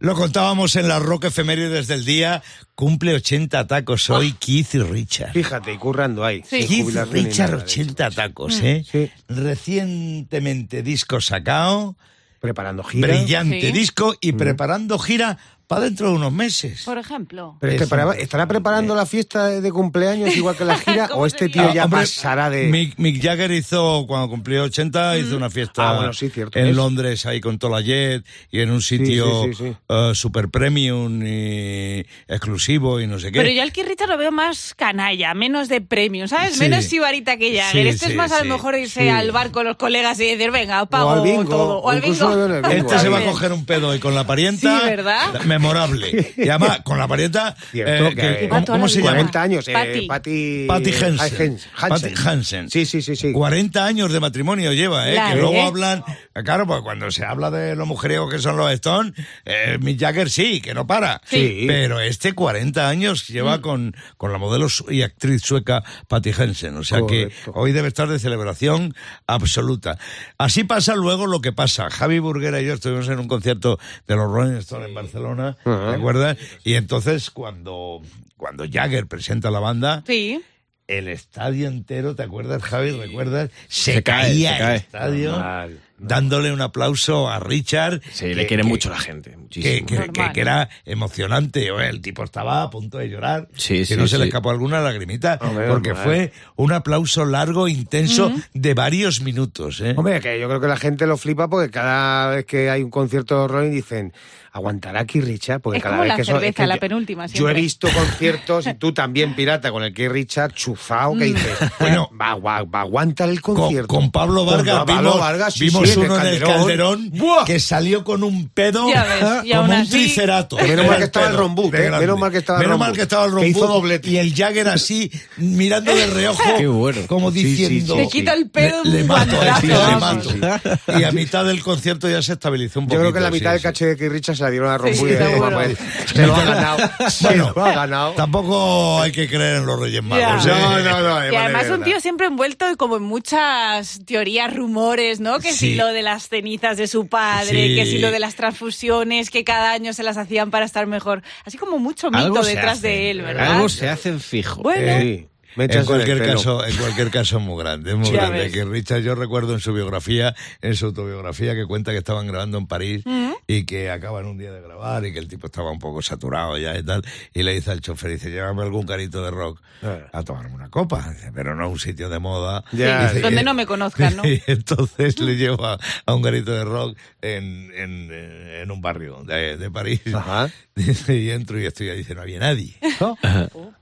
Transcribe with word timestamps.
Lo 0.00 0.14
contábamos 0.14 0.76
en 0.76 0.86
la 0.86 1.00
Rock 1.00 1.24
Efemérides 1.24 1.88
del 1.88 2.04
día. 2.04 2.42
Cumple 2.76 3.14
80 3.14 3.66
tacos 3.66 4.08
hoy 4.10 4.32
Keith 4.32 4.74
y 4.74 4.78
Richard. 4.78 5.32
Fíjate, 5.32 5.72
y 5.72 5.76
currando 5.78 6.24
ahí. 6.24 6.42
Sí. 6.48 6.66
Keith 6.68 6.86
Richard, 7.10 7.50
nada 7.50 7.56
de 7.58 7.64
80 7.64 8.06
eso. 8.06 8.16
tacos, 8.16 8.60
¿eh? 8.60 8.84
Sí. 8.90 9.10
Recientemente 9.28 10.82
disco 10.82 11.20
sacado, 11.20 11.96
Preparando 12.40 12.84
gira. 12.84 13.08
brillante 13.08 13.60
Sí. 13.60 13.72
disco 13.72 14.14
y 14.20 14.32
preparando 14.32 14.98
gira 15.00 15.38
para 15.68 15.82
dentro 15.82 16.08
de 16.08 16.14
unos 16.14 16.32
meses. 16.32 16.82
Por 16.84 16.98
ejemplo. 16.98 17.56
Pero 17.60 17.72
es 17.72 17.78
que 17.78 17.84
Eso. 17.84 17.90
para- 17.94 18.14
¿Estará 18.16 18.48
preparando 18.48 18.94
la 18.96 19.06
fiesta 19.06 19.48
de 19.48 19.70
cumpleaños 19.70 20.34
igual 20.36 20.56
que 20.56 20.64
la 20.64 20.76
gira? 20.78 21.08
¿Cómo 21.08 21.22
¿O 21.22 21.26
este 21.26 21.46
sería? 21.46 21.62
tío 21.66 21.74
ya 21.74 21.84
hombre, 21.84 22.00
pasará 22.00 22.50
de.? 22.50 22.68
Mick, 22.68 22.94
Mick 22.98 23.22
Jagger 23.22 23.50
hizo, 23.52 24.04
cuando 24.08 24.28
cumplió 24.30 24.64
80, 24.64 25.18
hizo 25.18 25.36
una 25.36 25.50
fiesta 25.50 25.90
Ah, 25.90 25.96
bueno, 25.96 26.12
sí, 26.14 26.30
cierto 26.30 26.58
en 26.58 26.68
es. 26.68 26.74
Londres 26.76 27.26
ahí 27.26 27.40
con 27.40 27.58
toda 27.58 27.80
la 27.80 27.86
jet 27.86 28.24
y 28.50 28.60
en 28.60 28.70
un 28.70 28.80
sitio 28.82 29.44
sí, 29.44 29.54
sí, 29.54 29.64
sí. 29.68 29.76
eh, 29.88 30.12
super 30.14 30.48
premium 30.48 31.22
y 31.24 32.04
exclusivo 32.26 33.00
y 33.00 33.06
no 33.06 33.18
sé 33.18 33.30
qué. 33.30 33.38
Pero 33.40 33.50
yo 33.52 33.62
al 33.62 33.70
Richard 33.70 34.08
lo 34.08 34.16
veo 34.16 34.32
más 34.32 34.74
canalla, 34.74 35.34
menos 35.34 35.68
de 35.68 35.80
premium, 35.80 36.28
¿sabes? 36.28 36.54
Sí. 36.54 36.60
Menos 36.60 36.84
sibarita 36.86 37.36
que 37.36 37.56
Jagger. 37.56 37.82
Sí, 37.84 37.88
este 37.88 38.06
sí, 38.06 38.12
es 38.12 38.16
más 38.16 38.32
a 38.32 38.42
lo 38.42 38.54
mejor 38.56 38.74
irse 38.76 39.02
Sí. 39.02 39.08
al 39.08 39.30
bar 39.32 39.50
con 39.50 39.66
los 39.66 39.76
colegas 39.76 40.18
y 40.20 40.24
decir, 40.26 40.50
venga, 40.50 40.84
pago 40.86 41.08
O 41.10 41.12
al 41.12 41.22
bingo, 41.22 41.44
todo. 41.44 41.78
o 41.78 41.90
al 41.90 42.00
bingo. 42.00 42.32
Este 42.70 42.98
se 42.98 43.08
va 43.10 43.18
a 43.18 43.24
coger 43.24 43.52
un 43.52 43.66
pedo 43.66 43.94
y 43.94 43.98
con 43.98 44.14
la 44.14 44.26
parienta. 44.26 44.80
Sí, 44.80 44.86
¿verdad? 44.86 45.42
Memorable. 45.58 46.34
Y 46.36 46.48
además, 46.48 46.80
con 46.84 46.98
la 46.98 47.06
parienta. 47.08 47.56
Cierto, 47.70 48.08
eh, 48.08 48.14
que- 48.14 48.48
¿cómo, 48.66 48.88
se 48.88 48.98
llama? 48.98 49.10
40 49.10 49.42
años. 49.42 49.68
eh, 49.68 49.72
Patty. 49.72 50.06
Patty. 50.06 50.64
Patty 50.66 50.90
Hansen. 50.92 51.18
Hansen. 51.20 51.58
Patty 51.88 52.14
Hansen. 52.28 52.70
Sí, 52.70 52.86
sí, 52.86 53.02
sí, 53.02 53.16
sí. 53.16 53.32
40 53.32 53.84
años 53.84 54.12
de 54.12 54.20
matrimonio 54.20 54.72
lleva, 54.72 55.08
¿eh? 55.10 55.14
La 55.14 55.32
que 55.32 55.40
luego 55.40 55.62
hablan. 55.62 56.04
Claro, 56.44 56.66
pues 56.66 56.82
cuando 56.82 57.10
se 57.10 57.24
habla 57.24 57.50
de 57.50 57.74
los 57.76 57.86
mujeriegos 57.86 58.32
que 58.32 58.38
son 58.38 58.56
los 58.56 58.70
Stones, 58.72 59.12
eh, 59.44 59.78
Mick 59.80 59.98
Jagger 60.00 60.30
sí, 60.30 60.60
que 60.60 60.74
no 60.74 60.86
para. 60.86 61.20
Sí. 61.26 61.64
Pero 61.66 62.00
este 62.00 62.32
40 62.32 62.88
años 62.88 63.26
lleva 63.28 63.60
con, 63.60 63.96
con 64.16 64.32
la 64.32 64.38
modelo 64.38 64.68
y 64.88 65.02
actriz 65.02 65.42
sueca 65.42 65.82
Patty 66.08 66.30
Hansen. 66.38 66.76
O 66.76 66.84
sea 66.84 67.00
Correcto. 67.00 67.52
que 67.52 67.58
hoy 67.58 67.72
debe 67.72 67.88
estar 67.88 68.08
de 68.08 68.18
celebración 68.18 68.94
absoluta. 69.26 69.98
Así 70.38 70.64
pasa 70.64 70.94
luego 70.94 71.26
lo 71.26 71.40
que 71.40 71.52
pasa. 71.52 71.90
Javi 71.90 72.18
Burguera 72.18 72.60
y 72.60 72.66
yo 72.66 72.74
estuvimos 72.74 73.08
en 73.08 73.18
un 73.18 73.28
concierto 73.28 73.78
de 74.06 74.16
los 74.16 74.30
Rolling 74.30 74.58
Stones 74.58 74.88
en 74.88 74.94
Barcelona, 74.94 75.47
¿te 75.64 75.70
acuerdas? 75.70 76.36
Y 76.64 76.74
entonces 76.74 77.30
cuando, 77.30 78.02
cuando 78.36 78.64
Jagger 78.70 79.06
presenta 79.06 79.50
la 79.50 79.60
banda, 79.60 80.02
Sí. 80.06 80.40
el 80.86 81.08
estadio 81.08 81.68
entero, 81.68 82.14
¿te 82.14 82.22
acuerdas, 82.22 82.62
Javi? 82.62 82.92
¿Recuerdas? 82.92 83.50
Se, 83.68 83.94
Se 83.94 84.02
cae, 84.02 84.22
caía 84.28 84.48
se 84.50 84.54
el 84.56 84.60
cae. 84.62 84.76
estadio 84.76 85.30
Normal. 85.32 85.80
Dándole 85.98 86.52
un 86.52 86.60
aplauso 86.60 87.28
a 87.28 87.40
Richard. 87.40 88.00
Sí, 88.12 88.26
que- 88.26 88.34
le 88.34 88.46
quiere 88.46 88.62
que- 88.62 88.68
mucho 88.68 88.90
la 88.90 88.98
gente, 88.98 89.30
Que, 89.30 89.36
muchísimo. 89.36 89.86
que- 89.86 90.10
que- 90.12 90.32
que 90.32 90.40
era 90.40 90.68
emocionante. 90.84 91.70
Oye, 91.70 91.88
El 91.88 92.00
tipo 92.00 92.22
estaba 92.24 92.62
a 92.62 92.70
punto 92.70 92.98
de 92.98 93.08
llorar. 93.08 93.48
Sí, 93.56 93.78
que 93.78 93.84
sí, 93.86 93.96
no 93.96 94.06
se 94.06 94.18
le 94.18 94.26
escapó 94.26 94.50
alguna 94.50 94.80
lagrimita. 94.80 95.38
Hombre, 95.40 95.66
porque 95.68 95.94
fue 95.94 96.32
un 96.56 96.72
aplauso 96.72 97.24
largo, 97.24 97.68
intenso, 97.68 98.32
de 98.54 98.74
varios 98.74 99.20
minutos. 99.22 99.80
¿eh? 99.80 99.94
Hombre, 99.96 100.20
que 100.20 100.38
yo 100.40 100.48
creo 100.48 100.60
que 100.60 100.68
la 100.68 100.76
gente 100.76 101.06
lo 101.06 101.16
flipa 101.16 101.48
porque 101.48 101.70
cada 101.70 102.30
vez 102.36 102.44
que 102.46 102.70
hay 102.70 102.82
un 102.82 102.90
concierto 102.90 103.42
de 103.42 103.48
Rolling 103.48 103.70
dicen, 103.70 104.12
¿aguantará 104.52 105.00
aquí 105.00 105.20
Richard? 105.20 105.60
Porque 105.60 105.78
Es 105.78 105.82
cada 105.82 105.96
como 105.96 106.02
vez 106.02 106.08
la 106.08 106.16
que 106.16 106.22
eso- 106.22 106.32
es 106.32 106.38
cerveza, 106.40 106.62
que 106.62 106.66
la 106.66 106.74
yo- 106.76 106.80
penúltima, 106.80 107.26
Yo 107.26 107.32
he 107.32 107.36
siempre. 107.52 107.60
visto 107.62 107.88
conciertos 107.92 108.66
y 108.66 108.74
tú 108.74 108.92
también, 108.92 109.34
pirata, 109.34 109.70
con 109.70 109.82
el 109.82 109.92
Keith 109.94 110.10
Richard 110.10 110.52
chuzao, 110.52 111.16
que 111.16 111.24
dices, 111.26 111.58
bueno, 111.80 112.10
va, 112.20 112.34
va- 112.36 112.62
va 112.64 112.78
a 112.80 112.82
aguantar 112.82 113.28
el 113.28 113.40
Con, 113.40 113.54
concierto. 113.56 113.88
con 113.88 114.10
Pablo 114.10 114.44
Con 114.44 114.56
Vargas 114.56 114.84
Pablo 114.84 114.94
vimos, 115.02 115.20
Vargas, 115.20 115.54
sí, 115.54 115.64
vimos 115.66 115.87
sí, 115.94 116.00
uno 116.00 116.20
en 116.20 116.26
el 116.26 116.42
Calderón, 116.42 117.10
¡Buah! 117.14 117.44
que 117.44 117.60
salió 117.60 118.04
con 118.04 118.22
un 118.24 118.48
pedo 118.48 118.88
Ya 118.92 119.04
ves, 119.04 119.24
y 119.44 119.50
como 119.50 119.62
un 119.64 119.72
así- 119.72 119.90
tricerato. 119.90 120.56
Menos 120.58 120.86
mal 120.86 120.98
que 120.98 121.04
estaba 121.04 121.26
el 121.26 121.32
de 121.70 121.86
¿eh? 121.86 122.00
Menos 122.00 122.18
mal 122.18 122.30
que 122.32 122.38
estaba 122.38 122.58
el 122.60 122.64
Menos 122.66 122.78
mal 122.78 122.92
que 122.92 123.02
estaba 123.02 123.24
el 123.24 123.30
que 123.30 123.34
Rombut 123.36 123.50
hizo 123.56 123.66
doblete. 123.66 124.10
y 124.10 124.16
el 124.18 124.34
Jagger 124.34 124.68
así 124.68 125.10
mirando 125.36 125.94
de 125.94 126.06
reojo 126.06 126.42
Qué 126.56 126.66
bueno. 126.66 127.00
como 127.06 127.30
Sí, 127.32 127.40
sí, 127.40 127.44
diciendo 127.46 127.94
sí, 127.94 128.00
Te 128.02 128.08
quito 128.08 128.32
el 128.32 128.50
pedo 128.50 128.82
le, 128.84 128.90
le 128.90 129.02
un 129.02 129.08
mato 129.08 129.36
guantazo, 129.36 129.66
le 129.66 129.74
vamos. 129.74 130.36
mato 130.38 130.70
y 130.98 131.04
a 131.04 131.12
mitad 131.12 131.44
del 131.44 131.62
concierto 131.62 132.08
ya 132.08 132.22
se 132.22 132.32
estabilizó 132.32 132.80
un 132.80 132.86
Yo 132.86 132.88
poquito 132.90 133.00
creo 133.02 133.12
que 133.12 133.20
la 133.20 133.30
mitad 133.30 133.52
del 133.52 133.60
caché 133.62 133.86
de 133.86 133.96
Keith 133.96 134.24
se 134.24 134.42
la 134.42 134.50
dieron 134.50 134.70
a 134.70 134.78
Rombut 134.78 134.96
Sí, 134.98 135.04
y 135.04 135.08
dijo, 135.08 135.24
seguro. 135.24 135.50
"Vamos, 135.50 135.78
se 136.14 136.26
lo 136.26 136.34
ha 136.36 136.44
ganado, 136.44 136.78
se 137.10 137.24
bueno 137.26 137.52
lo 137.54 137.64
ha 137.64 137.72
ganado. 137.72 138.12
tampoco 138.12 139.02
hay 139.02 139.12
que 139.12 139.28
creer 139.28 139.56
en 139.56 139.66
los 139.66 139.78
Reyes 139.80 140.02
Magos 140.02 140.44
Ya. 140.44 140.52
¿eh? 140.52 140.60
No, 140.60 140.70
no, 140.70 141.00
no. 141.02 141.08
Y 141.26 141.30
vale, 141.30 141.36
además 141.36 141.66
de 141.66 141.72
un 141.74 141.82
tío 141.84 142.00
siempre 142.00 142.26
envuelto 142.26 142.66
como 142.76 142.96
en 142.96 143.02
muchas 143.02 144.00
teorías, 144.06 144.54
rumores, 144.54 145.20
¿no? 145.20 145.38
Que 145.38 145.52
Sí. 145.52 145.70
si 145.70 145.74
lo 145.78 145.86
de 145.88 146.02
las 146.02 146.28
cenizas 146.28 146.76
de 146.76 146.86
su 146.86 147.06
padre, 147.08 147.68
Sí. 147.68 147.74
que 147.76 147.86
si 147.86 147.98
lo 147.98 148.10
de 148.10 148.18
las 148.18 148.34
transfusiones, 148.34 149.30
que 149.30 149.44
cada 149.44 149.72
año 149.72 149.92
se 149.92 150.02
las 150.02 150.16
hacían 150.16 150.50
para 150.50 150.64
estar 150.66 150.86
mejor. 150.86 151.22
Así 151.44 151.56
como 151.58 151.78
mucho 151.78 152.10
mito 152.10 152.42
detrás 152.42 152.82
de 152.82 153.10
él, 153.10 153.22
¿verdad? 153.22 153.54
Algo 153.56 153.68
se 153.68 153.88
hacen 153.88 154.20
fijo. 154.20 154.62
Bueno, 154.62 155.00
Sí, 155.00 155.26
me 155.58 155.64
En 155.64 155.84
cualquier 155.84 156.24
caso, 156.24 156.64
en 156.64 156.76
cualquier 156.76 157.10
caso 157.10 157.38
es 157.38 157.44
muy 157.44 157.62
grande, 157.62 157.90
es 157.90 157.96
muy 157.96 158.10
grande. 158.10 158.50
Que 158.50 158.64
Richard, 158.64 159.00
yo 159.00 159.14
recuerdo 159.14 159.52
en 159.54 159.60
su 159.60 159.72
biografía, 159.72 160.34
en 160.62 160.74
su 160.76 160.86
autobiografía, 160.86 161.54
que 161.54 161.66
cuenta 161.66 161.90
que 161.92 161.98
estaban 161.98 162.26
grabando 162.28 162.56
en 162.58 162.66
París 162.66 163.04
y 163.46 163.64
que 163.64 163.90
acaban 163.90 164.26
un 164.26 164.38
día 164.38 164.52
de 164.52 164.60
grabar 164.62 165.04
y 165.04 165.12
que 165.12 165.18
el 165.18 165.26
tipo 165.28 165.46
estaba 165.48 165.70
un 165.70 165.78
poco 165.78 166.00
saturado 166.00 166.56
ya 166.58 166.78
y 166.78 166.82
tal. 166.82 167.02
Y 167.34 167.42
le 167.42 167.54
dice 167.54 167.72
al 167.72 167.80
chofer, 167.80 168.12
dice, 168.12 168.30
llévame 168.30 168.62
algún 168.62 168.86
carito 168.86 169.22
de 169.22 169.30
rock 169.30 169.60
Eh. 169.82 170.04
a 170.12 170.22
tomarme 170.22 170.54
una 170.54 170.70
copa. 170.70 171.10
Dice, 171.12 171.30
pero 171.34 171.54
no 171.54 171.64
a 171.64 171.68
un 171.68 171.78
sitio 171.78 172.08
de 172.08 172.18
moda. 172.18 172.64
Ya, 172.72 173.08
Dice, 173.08 173.20
donde 173.20 173.42
no 173.42 173.54
me 173.54 173.66
conozcan, 173.66 174.16
¿no? 174.16 174.22
Y 174.28 174.42
entonces 174.46 175.18
le 175.20 175.36
lleva 175.36 175.78
a 176.06 176.14
un 176.14 176.22
garito 176.22 176.52
de 176.52 176.64
rock 176.64 176.96
en, 177.22 177.72
en, 177.74 178.10
en 178.12 178.70
un 178.70 178.80
barrio 178.80 179.22
de, 179.24 179.56
de 179.56 179.70
París. 179.70 180.00
Ajá. 180.14 180.48
Dice, 180.74 181.16
y 181.16 181.30
entro 181.30 181.58
y 181.60 181.66
estoy 181.66 181.88
ahí, 181.88 181.98
dice, 181.98 182.14
no 182.14 182.22
había 182.22 182.38
nadie. 182.38 182.76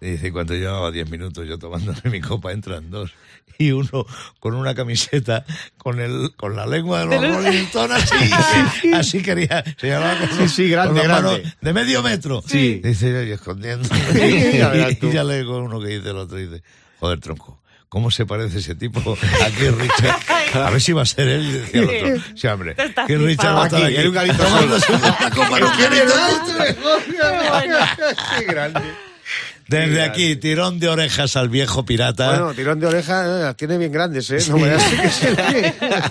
Y 0.01 0.07
dice, 0.13 0.33
cuando 0.33 0.55
llevaba 0.55 0.91
10 0.91 1.11
minutos 1.11 1.47
yo 1.47 1.59
tomándome 1.71 2.01
mi 2.11 2.21
copa, 2.21 2.53
entran 2.53 2.91
dos. 2.91 3.13
Y 3.59 3.71
uno 3.73 4.05
con 4.39 4.55
una 4.55 4.75
camiseta, 4.75 5.45
con 5.79 5.99
el 6.01 6.33
con 6.37 6.55
la 6.57 6.67
lengua 6.67 7.01
de 7.01 7.07
los 7.07 7.23
los- 7.23 7.37
Rolling 7.37 7.65
Stones, 7.65 8.13
así, 8.13 8.93
así 8.93 9.23
quería, 9.23 9.65
señalaba 9.79 10.19
con, 10.19 10.39
los- 10.39 10.53
sí, 10.53 10.69
grande, 10.69 11.01
con 11.01 11.43
de 11.63 11.73
medio 11.73 12.03
metro. 12.03 12.43
Sí. 12.47 12.81
Dice, 12.85 13.11
yo, 13.13 13.23
y 13.29 13.31
escondiendo. 13.33 13.89
Y 14.15 14.59
ya 15.13 15.25
le 15.25 15.45
con 15.47 15.63
uno 15.63 15.81
que 15.81 15.89
dice 15.89 16.11
el 16.11 16.17
otro, 16.19 16.37
dice, 16.37 16.63
joder, 17.01 17.19
tronco. 17.21 17.63
¿Cómo 17.89 18.11
se 18.11 18.27
parece 18.27 18.59
ese 18.59 18.75
tipo 18.75 18.99
a 19.01 19.51
Keith 19.53 19.71
Richard? 19.79 20.17
A 20.67 20.71
ver 20.71 20.81
si 20.83 20.93
va 20.93 21.03
a 21.03 21.07
ser 21.07 21.29
él. 21.29 21.43
Y 21.49 21.53
decía 21.53 21.81
el 21.83 21.89
otro. 22.15 22.25
Sí, 22.35 22.47
hombre. 22.49 22.75
Keith 22.75 23.19
Richard 23.21 23.55
va 23.57 23.63
a 23.63 23.67
estar 23.67 23.83
Aquí, 23.85 23.97
aquí. 23.97 24.07
en 24.07 24.09
un 24.09 24.37
tomándose 24.37 24.93
una 24.93 25.31
copa 25.31 25.59
garito. 25.61 26.13
Qué 28.39 28.45
grande. 28.45 28.81
Desde 29.69 30.03
aquí, 30.03 30.37
tirón 30.37 30.79
de 30.79 30.89
orejas 30.89 31.37
al 31.37 31.49
viejo 31.49 31.85
pirata. 31.85 32.29
Bueno, 32.31 32.55
tirón 32.55 32.79
de 32.79 32.87
oreja, 32.87 33.25
eh, 33.25 33.43
las 33.43 33.57
tiene 33.57 33.79
bien 33.79 33.91
grandes, 33.91 34.31
¿eh? 34.31 34.39
No 34.49 34.59
me 34.59 34.69
das 34.69 34.85
que 34.85 35.11
se. 35.11 35.35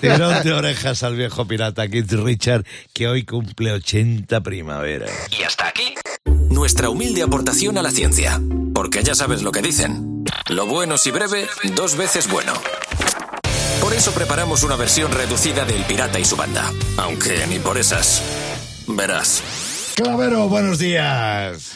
Tirón 0.00 0.42
de 0.42 0.52
orejas 0.52 1.02
al 1.02 1.16
viejo 1.16 1.46
pirata 1.46 1.88
Keith 1.88 2.12
Richard, 2.12 2.64
que 2.92 3.08
hoy 3.08 3.24
cumple 3.24 3.72
80 3.72 4.42
primaveras. 4.42 5.10
Y 5.38 5.42
hasta 5.42 5.68
aquí 5.68 5.94
nuestra 6.50 6.90
humilde 6.90 7.22
aportación 7.22 7.78
a 7.78 7.82
la 7.82 7.90
ciencia. 7.90 8.40
Porque 8.74 9.02
ya 9.02 9.14
sabes 9.14 9.42
lo 9.42 9.52
que 9.52 9.62
dicen. 9.62 10.24
Lo 10.50 10.66
bueno 10.66 10.98
si 10.98 11.10
breve, 11.10 11.46
dos 11.74 11.96
veces 11.96 12.28
bueno. 12.28 12.52
Por 13.80 13.94
eso 13.94 14.12
preparamos 14.12 14.62
una 14.64 14.76
versión 14.76 15.12
reducida 15.12 15.64
del 15.64 15.82
pirata 15.84 16.18
y 16.18 16.24
su 16.24 16.36
banda. 16.36 16.70
Aunque 16.96 17.46
ni 17.48 17.58
por 17.58 17.78
esas. 17.78 18.22
Verás. 18.86 19.42
Clavero, 20.00 20.46
buenos 20.50 20.78
días. 20.78 21.72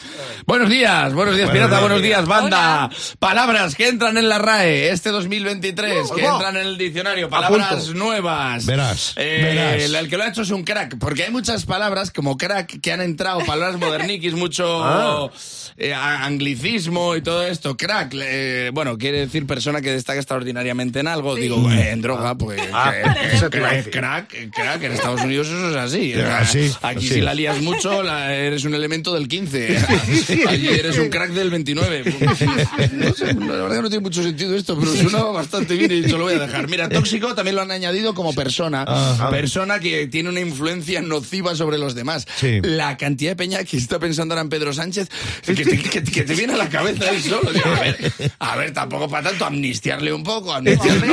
Buenos 0.46 0.68
días, 0.68 1.14
buenos 1.14 1.36
días, 1.36 1.48
pirata, 1.48 1.80
buenos 1.80 2.02
días, 2.02 2.26
banda. 2.26 2.90
Palabras 3.18 3.74
que 3.74 3.88
entran 3.88 4.18
en 4.18 4.28
la 4.28 4.38
RAE 4.38 4.90
este 4.90 5.08
2023, 5.08 6.10
que 6.14 6.26
Ojo. 6.26 6.34
entran 6.34 6.56
en 6.58 6.66
el 6.66 6.76
diccionario, 6.76 7.30
palabras 7.30 7.88
nuevas. 7.94 8.66
Verás, 8.66 9.14
Eh, 9.16 9.40
verás. 9.42 9.82
El, 9.82 9.94
el 9.94 10.08
que 10.10 10.18
lo 10.18 10.24
ha 10.24 10.28
hecho 10.28 10.42
es 10.42 10.50
un 10.50 10.64
crack, 10.64 10.98
porque 10.98 11.24
hay 11.24 11.30
muchas 11.30 11.64
palabras 11.64 12.10
como 12.10 12.36
crack 12.36 12.80
que 12.82 12.92
han 12.92 13.00
entrado, 13.00 13.40
palabras 13.46 13.80
moderniquis, 13.80 14.34
mucho 14.34 14.84
Ah. 14.84 15.30
eh, 15.78 15.94
anglicismo 15.94 17.16
y 17.16 17.22
todo 17.22 17.46
esto. 17.46 17.78
Crack, 17.78 18.12
eh, 18.20 18.70
bueno, 18.74 18.98
quiere 18.98 19.20
decir 19.20 19.46
persona 19.46 19.80
que 19.80 19.92
destaca 19.92 20.18
extraordinariamente 20.18 21.00
en 21.00 21.08
algo. 21.08 21.36
Digo, 21.36 21.70
eh, 21.70 21.90
en 21.92 22.02
droga, 22.02 22.34
pues 22.36 22.60
Ah, 22.70 22.92
que- 22.92 23.38
que- 23.40 23.90
crack, 23.90 24.34
eh, 24.34 24.50
crack, 24.54 24.82
en 24.82 24.92
Estados 24.92 25.22
Unidos 25.22 25.46
eso 25.48 25.70
es 25.70 25.76
así. 25.76 26.12
Así, 26.20 26.70
Aquí 26.82 26.98
así. 27.06 27.08
si 27.14 27.20
la 27.22 27.32
lías 27.32 27.60
mucho, 27.62 28.02
eres 28.18 28.64
un 28.64 28.74
elemento 28.74 29.14
del 29.14 29.28
15. 29.28 29.78
Allí 30.48 30.68
eres 30.68 30.98
un 30.98 31.08
crack 31.08 31.30
del 31.30 31.50
29. 31.50 32.04
No 32.92 33.14
sé, 33.14 33.32
la 33.34 33.46
verdad 33.46 33.76
que 33.76 33.82
no 33.82 33.88
tiene 33.88 34.02
mucho 34.02 34.22
sentido 34.22 34.54
esto, 34.56 34.78
pero 34.78 34.92
suena 34.94 35.22
bastante 35.24 35.74
bien 35.74 35.90
y 35.92 36.02
se 36.02 36.10
lo 36.12 36.20
voy 36.24 36.34
a 36.34 36.38
dejar. 36.38 36.68
Mira, 36.68 36.88
tóxico 36.88 37.34
también 37.34 37.56
lo 37.56 37.62
han 37.62 37.70
añadido 37.70 38.14
como 38.14 38.34
persona. 38.34 38.84
Ajá. 38.86 39.30
Persona 39.30 39.78
que 39.80 40.06
tiene 40.06 40.28
una 40.28 40.40
influencia 40.40 41.00
nociva 41.02 41.54
sobre 41.54 41.78
los 41.78 41.94
demás. 41.94 42.26
Sí. 42.36 42.60
La 42.62 42.96
cantidad 42.96 43.32
de 43.32 43.36
peña 43.36 43.64
que 43.64 43.76
está 43.76 43.98
pensando 43.98 44.34
ahora 44.34 44.42
en 44.42 44.48
Pedro 44.50 44.72
Sánchez, 44.72 45.08
que 45.44 45.54
te, 45.54 45.78
que- 45.82 46.02
que 46.04 46.22
te 46.22 46.34
viene 46.34 46.54
a 46.54 46.56
la 46.56 46.68
cabeza 46.68 47.04
ahí 47.10 47.20
solo. 47.22 47.50
Digo, 47.52 47.66
A 47.70 47.80
ver, 47.80 48.12
a 48.38 48.56
ver, 48.56 48.72
tampoco 48.72 49.08
para 49.08 49.28
tanto, 49.30 49.44
amnistiarle 49.46 50.12
un 50.12 50.22
poco, 50.24 50.52
amnistiarle, 50.52 51.06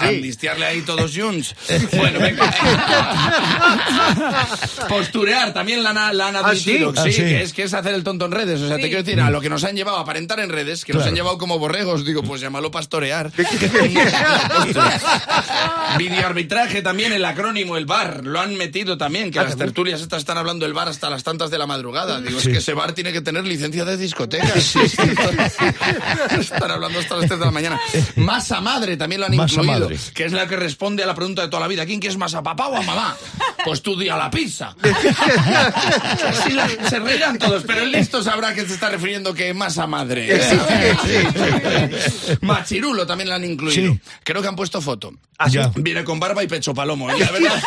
amnistiarle 0.00 0.66
ahí 0.66 0.80
todos 0.82 1.12
junts. 1.16 1.54
Bueno, 1.96 2.20
venga. 2.20 2.52
Postureo 4.88 5.29
también 5.52 5.82
la, 5.82 5.90
han- 5.90 6.16
la 6.16 6.28
han 6.28 6.36
¿Ah, 6.36 6.54
sí? 6.54 6.78
Ah, 6.96 7.02
sí, 7.04 7.12
sí. 7.12 7.22
que 7.22 7.42
es 7.42 7.52
que 7.52 7.62
es 7.64 7.74
hacer 7.74 7.94
el 7.94 8.02
tonto 8.04 8.24
en 8.26 8.32
redes. 8.32 8.60
O 8.60 8.66
sea, 8.68 8.76
te 8.76 8.82
quiero 8.88 9.02
decir, 9.02 9.20
a 9.20 9.30
lo 9.30 9.40
que 9.40 9.48
nos 9.50 9.64
han 9.64 9.76
llevado 9.76 9.98
a 9.98 10.00
aparentar 10.00 10.40
en 10.40 10.50
redes, 10.50 10.84
que 10.84 10.92
nos 10.92 11.04
han 11.06 11.14
llevado 11.14 11.38
como 11.38 11.58
borregos, 11.58 12.04
digo, 12.04 12.22
pues 12.22 12.40
llámalo 12.40 12.70
pastorear. 12.70 13.30
Videoarbitraje 15.98 16.82
también, 16.82 17.12
el 17.12 17.24
acrónimo, 17.24 17.76
el 17.76 17.86
bar, 17.86 18.24
lo 18.24 18.40
han 18.40 18.54
metido 18.56 18.96
también, 18.96 19.30
que 19.30 19.40
las 19.40 19.56
tertulias 19.56 20.00
estas 20.00 20.20
están 20.20 20.38
hablando 20.38 20.64
del 20.64 20.72
bar 20.74 20.88
hasta 20.88 21.10
las 21.10 21.22
tantas 21.24 21.50
de 21.50 21.58
la 21.58 21.66
madrugada. 21.66 22.20
Digo, 22.20 22.38
es 22.38 22.46
que 22.48 22.58
ese 22.58 22.74
bar 22.74 22.92
tiene 22.92 23.12
que 23.12 23.20
tener 23.20 23.44
licencia 23.44 23.84
de 23.84 23.96
discoteca. 23.96 24.48
Sí, 24.60 24.78
sí, 24.88 24.96
están 26.40 26.70
hablando 26.70 26.98
hasta 27.00 27.16
las 27.16 27.26
3 27.26 27.38
de 27.40 27.44
la 27.46 27.50
mañana. 27.50 27.80
Masa 28.16 28.60
madre 28.60 28.96
también 28.96 29.20
lo 29.20 29.26
han 29.26 29.36
Masa 29.36 29.54
incluido, 29.54 29.80
madre. 29.88 29.98
que 30.14 30.24
es 30.24 30.32
la 30.32 30.46
que 30.46 30.56
responde 30.56 31.02
a 31.02 31.06
la 31.06 31.14
pregunta 31.14 31.42
de 31.42 31.48
toda 31.48 31.60
la 31.60 31.68
vida. 31.68 31.84
¿Quién 31.86 32.00
quieres 32.00 32.16
más, 32.18 32.34
a 32.34 32.42
papá 32.42 32.68
o 32.68 32.76
a 32.76 32.82
mamá? 32.82 33.16
Pues 33.64 33.82
tú 33.82 33.98
di 33.98 34.08
a 34.08 34.16
la 34.16 34.30
pizza. 34.30 34.74
Así 34.82 36.52
la- 36.52 36.68
se 36.88 36.98
reirán 36.98 37.38
todos, 37.38 37.64
pero 37.66 37.82
el 37.82 37.92
listo 37.92 38.22
sabrá 38.22 38.54
que 38.54 38.66
se 38.66 38.74
está 38.74 38.88
refiriendo 38.88 39.34
que 39.34 39.52
masa 39.54 39.86
madre. 39.86 40.40
Machirulo 42.40 43.06
también 43.06 43.28
lo 43.28 43.34
han 43.36 43.44
incluido. 43.44 43.92
Sí. 43.92 44.00
Creo 44.24 44.42
que 44.42 44.48
han 44.48 44.56
puesto 44.56 44.80
foto. 44.80 45.12
Ya. 45.48 45.70
Viene 45.74 46.04
con 46.04 46.20
barba 46.20 46.42
y 46.44 46.46
pecho 46.46 46.74
palomo. 46.74 47.10
¿eh? 47.10 47.14
La 47.18 47.30
verdad. 47.30 47.62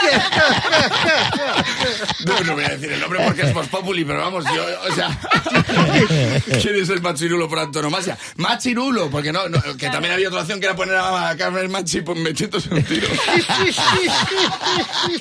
No, 2.26 2.40
no 2.42 2.54
voy 2.54 2.64
a 2.66 2.70
decir 2.70 2.92
el 2.92 3.00
nombre 3.00 3.20
porque 3.26 3.42
es 3.42 3.56
más 3.56 3.68
populi, 3.68 4.06
pero 4.06 4.20
vamos, 4.20 4.46
yo, 4.56 4.64
o 4.90 4.96
sea, 4.96 5.10
¿quién 6.62 6.76
es 6.76 6.90
el 6.90 7.02
machirulo 7.02 7.50
por 7.50 7.58
antonomasia? 7.60 8.16
Machirulo, 8.38 9.10
porque 9.10 9.32
no, 9.32 9.50
no, 9.50 9.60
que 9.76 9.90
también 9.90 10.14
había 10.14 10.28
otra 10.28 10.42
opción 10.42 10.60
que 10.60 10.68
era 10.68 10.76
poner 10.76 10.96
a 10.96 11.36
Carmen 11.38 11.72
Machi 11.72 12.02
pues, 12.02 12.18
metiéndose 12.20 12.70
un 12.74 12.84
tiro. 12.84 13.08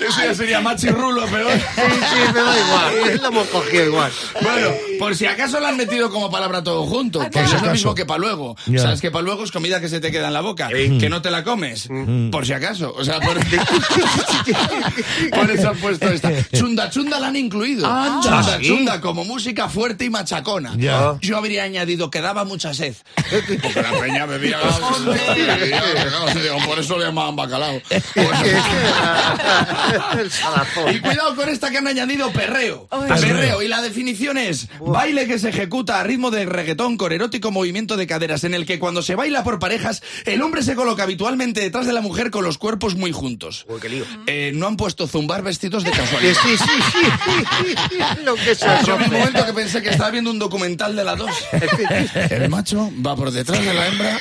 Eso 0.00 0.20
ya 0.22 0.34
sería 0.34 0.60
machirulo, 0.62 1.24
pero... 1.30 1.50
Sí, 1.50 1.58
sí, 1.58 2.32
me 2.34 2.40
da 2.40 2.58
igual. 2.58 3.20
Lo 3.22 3.28
hemos 3.28 3.46
cogido 3.48 3.86
igual. 3.86 4.12
Bueno, 4.42 4.68
por 4.98 5.16
si 5.16 5.26
acaso 5.26 5.60
lo 5.60 5.66
han 5.66 5.76
metido 5.76 6.10
como 6.10 6.30
palabra 6.30 6.62
todo 6.62 6.84
junto, 6.86 7.20
porque 7.20 7.46
si 7.46 7.56
es 7.56 7.62
lo 7.62 7.72
mismo 7.72 7.94
que 7.94 8.04
para 8.04 8.18
luego. 8.18 8.56
Ya. 8.66 8.80
Sabes 8.80 9.00
que 9.00 9.10
para 9.10 9.22
luego 9.22 9.44
es 9.44 9.50
comida 9.50 9.80
que 9.80 9.88
se 9.88 10.00
te 10.00 10.10
queda 10.10 10.28
en 10.28 10.34
la 10.34 10.40
boca, 10.40 10.68
que 10.68 11.08
no 11.08 11.22
te 11.22 11.30
la 11.30 11.44
comes, 11.44 11.88
por 12.30 12.46
si 12.46 12.52
acaso. 12.52 12.94
O 12.96 13.04
sea, 13.04 13.20
por, 13.20 13.34
por 15.30 15.50
eso 15.50 15.70
han 15.70 15.76
puesto 15.76 16.08
esta. 16.08 16.30
Chunda 16.52 16.90
chunda 16.90 17.20
la 17.20 17.28
han 17.28 17.36
incluido. 17.36 17.86
Chunda 18.22 18.58
¿sí? 18.58 18.66
chunda 18.66 19.00
como 19.00 19.24
música 19.24 19.68
fuerte 19.68 20.04
y 20.04 20.10
machacona. 20.10 20.74
Ya. 20.76 21.16
Yo 21.20 21.36
habría 21.36 21.64
añadido 21.64 22.10
que 22.10 22.20
daba 22.20 22.44
mucha 22.44 22.74
sed. 22.74 22.94
Porque 23.62 23.82
la 23.82 23.92
peña 24.00 24.26
bebía. 24.26 24.58
Por 26.66 26.78
eso 26.78 26.98
le 26.98 27.06
llamaban 27.06 27.36
bacalao. 27.36 27.80
El 30.18 30.30
salazón. 30.30 30.51
Y 30.92 31.00
cuidado 31.00 31.34
con 31.36 31.48
esta 31.48 31.70
que 31.70 31.78
han 31.78 31.86
añadido 31.86 32.32
perreo. 32.32 32.88
Perreo. 33.08 33.62
Y 33.62 33.68
la 33.68 33.82
definición 33.82 34.38
es 34.38 34.68
baile 34.80 35.26
que 35.26 35.38
se 35.38 35.48
ejecuta 35.50 36.00
a 36.00 36.02
ritmo 36.04 36.30
de 36.30 36.44
reggaetón 36.46 36.96
con 36.96 37.12
erótico 37.12 37.50
movimiento 37.50 37.96
de 37.96 38.06
caderas, 38.06 38.44
en 38.44 38.54
el 38.54 38.66
que 38.66 38.78
cuando 38.78 39.02
se 39.02 39.14
baila 39.14 39.44
por 39.44 39.58
parejas, 39.58 40.02
el 40.24 40.42
hombre 40.42 40.62
se 40.62 40.74
coloca 40.74 41.02
habitualmente 41.04 41.60
detrás 41.60 41.86
de 41.86 41.92
la 41.92 42.00
mujer 42.00 42.30
con 42.30 42.44
los 42.44 42.58
cuerpos 42.58 42.94
muy 42.94 43.12
juntos. 43.12 43.64
Uy, 43.68 43.80
qué 43.80 43.88
lío. 43.88 44.04
Eh, 44.26 44.52
no 44.54 44.66
han 44.66 44.76
puesto 44.76 45.06
zumbar 45.06 45.42
vestidos 45.42 45.84
de 45.84 45.90
casualidad. 45.92 46.34
sí, 46.42 46.56
sí, 46.56 46.64
sí. 46.92 48.22
Lo 48.24 48.34
que 48.34 48.54
se 48.54 48.66
Yo 48.66 48.72
en 48.72 48.78
un 48.80 48.86
rompe. 49.00 49.18
momento 49.18 49.46
que 49.46 49.52
pensé 49.52 49.82
que 49.82 49.90
estaba 49.90 50.10
viendo 50.10 50.30
un 50.30 50.38
documental 50.38 50.94
de 50.96 51.04
las 51.04 51.18
dos. 51.18 51.30
El 52.30 52.48
macho 52.48 52.90
va 53.04 53.14
por 53.16 53.30
detrás 53.30 53.64
de 53.64 53.74
la 53.74 53.86
hembra 53.88 54.20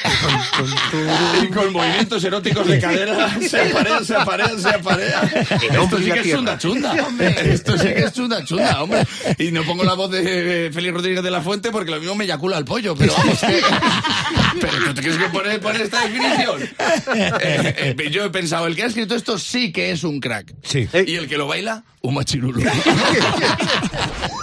y 1.43 1.47
con 1.47 1.71
movimientos 1.73 2.23
eróticos 2.23 2.67
de 2.67 2.79
cadera 2.79 3.29
se 3.47 3.61
aparea, 3.61 4.03
se 4.03 4.15
aparea, 4.15 4.49
se 4.57 4.69
aparea. 4.69 5.21
El 5.61 5.75
Esto 5.81 5.97
sí 5.97 6.05
la 6.05 6.20
que 6.21 6.31
es 6.31 6.37
tierra. 6.37 6.57
chunda 6.57 6.95
chunda. 6.95 7.31
Esto 7.41 7.77
sí 7.77 7.87
que 7.87 8.03
es 8.03 8.13
chunda 8.13 8.45
chunda, 8.45 8.83
hombre. 8.83 9.03
Y 9.37 9.51
no 9.51 9.63
pongo 9.63 9.83
la 9.83 9.93
voz 9.93 10.11
de 10.11 10.67
eh, 10.67 10.71
Félix 10.71 10.93
Rodríguez 10.93 11.23
de 11.23 11.31
la 11.31 11.41
Fuente 11.41 11.71
porque 11.71 11.91
lo 11.91 11.99
mismo 11.99 12.15
me 12.15 12.25
eyacula 12.25 12.57
el 12.57 12.65
pollo, 12.65 12.95
pero 12.95 13.13
vamos 13.13 13.39
que... 13.39 13.61
¿Pero 14.59 14.73
tú 14.85 14.93
te 14.93 15.01
crees 15.01 15.17
que 15.17 15.29
poner, 15.29 15.59
poner 15.61 15.81
esta 15.81 16.01
definición? 16.01 16.61
Eh, 16.63 17.95
eh, 17.97 18.09
yo 18.11 18.25
he 18.25 18.29
pensado, 18.29 18.67
el 18.67 18.75
que 18.75 18.83
ha 18.83 18.87
escrito 18.87 19.15
esto 19.15 19.39
sí 19.39 19.71
que 19.71 19.91
es 19.91 20.03
un 20.03 20.19
crack. 20.19 20.53
Sí. 20.63 20.87
Y 21.07 21.15
el 21.15 21.27
que 21.27 21.37
lo 21.37 21.47
baila, 21.47 21.83
un 22.01 22.15
machirulo. 22.15 22.59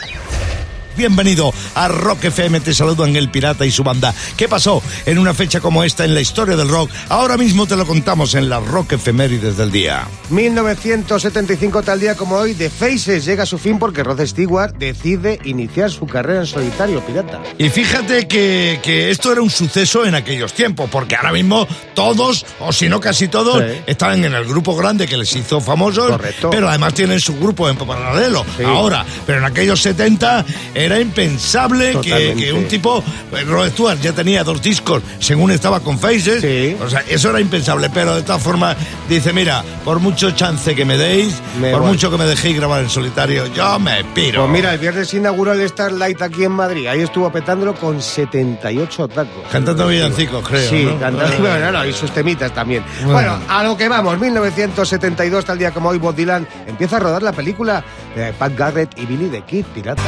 Bienvenido 0.98 1.54
a 1.76 1.86
Rock 1.86 2.24
FM, 2.24 2.58
te 2.60 2.74
saludan 2.74 3.14
el 3.14 3.30
pirata 3.30 3.64
y 3.64 3.70
su 3.70 3.84
banda. 3.84 4.12
¿Qué 4.36 4.48
pasó 4.48 4.82
en 5.06 5.18
una 5.18 5.32
fecha 5.32 5.60
como 5.60 5.84
esta 5.84 6.04
en 6.04 6.12
la 6.12 6.20
historia 6.20 6.56
del 6.56 6.68
rock? 6.68 6.90
Ahora 7.08 7.36
mismo 7.36 7.66
te 7.68 7.76
lo 7.76 7.86
contamos 7.86 8.34
en 8.34 8.48
la 8.48 8.58
Rock 8.58 8.94
Efemérides 8.94 9.56
del 9.56 9.70
día. 9.70 10.08
1975 10.30 11.82
tal 11.82 12.00
día 12.00 12.16
como 12.16 12.34
hoy, 12.34 12.54
The 12.54 12.68
Faces 12.68 13.24
llega 13.24 13.44
a 13.44 13.46
su 13.46 13.58
fin 13.58 13.78
porque 13.78 14.02
Rod 14.02 14.20
Stewart 14.26 14.74
decide 14.76 15.38
iniciar 15.44 15.88
su 15.92 16.04
carrera 16.06 16.40
en 16.40 16.46
solitario, 16.46 17.00
pirata. 17.06 17.40
Y 17.58 17.68
fíjate 17.68 18.26
que, 18.26 18.80
que 18.82 19.10
esto 19.10 19.30
era 19.30 19.40
un 19.40 19.50
suceso 19.50 20.04
en 20.04 20.16
aquellos 20.16 20.52
tiempos, 20.52 20.90
porque 20.90 21.14
ahora 21.14 21.30
mismo 21.32 21.68
todos, 21.94 22.44
o 22.58 22.72
si 22.72 22.88
no 22.88 22.98
casi 23.00 23.28
todos, 23.28 23.62
Sí. 23.62 23.80
estaban 23.86 24.24
en 24.24 24.34
el 24.34 24.44
grupo 24.46 24.74
grande 24.74 25.06
que 25.06 25.16
les 25.16 25.34
hizo 25.36 25.60
famosos, 25.60 26.10
Correcto. 26.10 26.50
pero 26.50 26.68
además 26.68 26.92
tienen 26.94 27.20
su 27.20 27.36
grupo 27.38 27.68
en 27.68 27.76
paralelo. 27.76 28.44
Sí. 28.56 28.64
Ahora, 28.64 29.06
pero 29.26 29.38
en 29.38 29.44
aquellos 29.44 29.80
70 29.80 30.44
era 30.88 31.00
impensable 31.00 31.98
que, 32.02 32.52
un 32.52 32.66
tipo, 32.66 33.02
pues, 33.30 33.46
Rod 33.46 33.68
Stewart 33.70 34.00
ya 34.00 34.12
tenía 34.12 34.42
dos 34.44 34.60
discos 34.62 35.02
según 35.18 35.50
estaba 35.50 35.80
con 35.80 35.98
Faces, 35.98 36.40
Sí. 36.40 36.76
o 36.82 36.88
sea, 36.88 37.04
eso 37.08 37.30
era 37.30 37.40
impensable, 37.40 37.90
pero 37.92 38.14
de 38.16 38.22
todas 38.22 38.42
formas 38.42 38.76
dice, 39.08 39.32
mira, 39.32 39.62
por 39.84 40.00
mucho 40.00 40.30
chance 40.32 40.74
que 40.74 40.84
me 40.84 40.96
deis, 40.96 41.34
Me 41.60 41.70
por 41.70 41.82
voy. 41.82 41.90
mucho 41.90 42.10
que 42.10 42.16
me 42.16 42.24
dejéis 42.24 42.56
grabar 42.56 42.82
en 42.82 42.90
solitario, 42.90 43.46
yo 43.54 43.78
me 43.78 44.02
piro. 44.14 44.42
Pues 44.42 44.52
mira, 44.52 44.72
el 44.74 44.78
viernes 44.78 45.12
inauguró 45.14 45.52
el 45.52 45.68
Starlight 45.68 46.20
aquí 46.22 46.44
en 46.44 46.52
Madrid. 46.52 46.86
Ahí 46.86 47.00
estuvo 47.00 47.30
petándolo 47.30 47.74
con 47.74 48.00
78 48.02 49.08
tacos. 49.08 49.44
Cantando 49.52 49.86
villancicos, 49.88 50.46
creo. 50.48 50.68
Sí, 50.70 50.84
¿no? 50.84 50.98
cantando, 50.98 51.38
bueno, 51.38 51.72
no, 51.72 51.86
y 51.86 51.92
sus 51.92 52.10
temitas 52.10 52.52
también. 52.54 52.82
Bueno. 53.04 53.18
Bueno. 53.18 53.38
a 53.48 53.62
lo 53.64 53.76
que 53.76 53.88
vamos, 53.88 54.18
1972, 54.18 55.44
tal 55.44 55.58
día 55.58 55.70
como 55.72 55.88
hoy, 55.90 55.98
Bob 55.98 56.14
Dylan 56.14 56.46
empieza 56.66 56.96
a 56.96 57.00
rodar 57.00 57.22
la 57.22 57.32
película 57.32 57.84
de 58.16 58.32
Pat 58.32 58.52
Garrett 58.56 58.98
y 58.98 59.06
Billy 59.06 59.28
the 59.28 59.42
Kid, 59.42 59.64
pirata. 59.74 60.02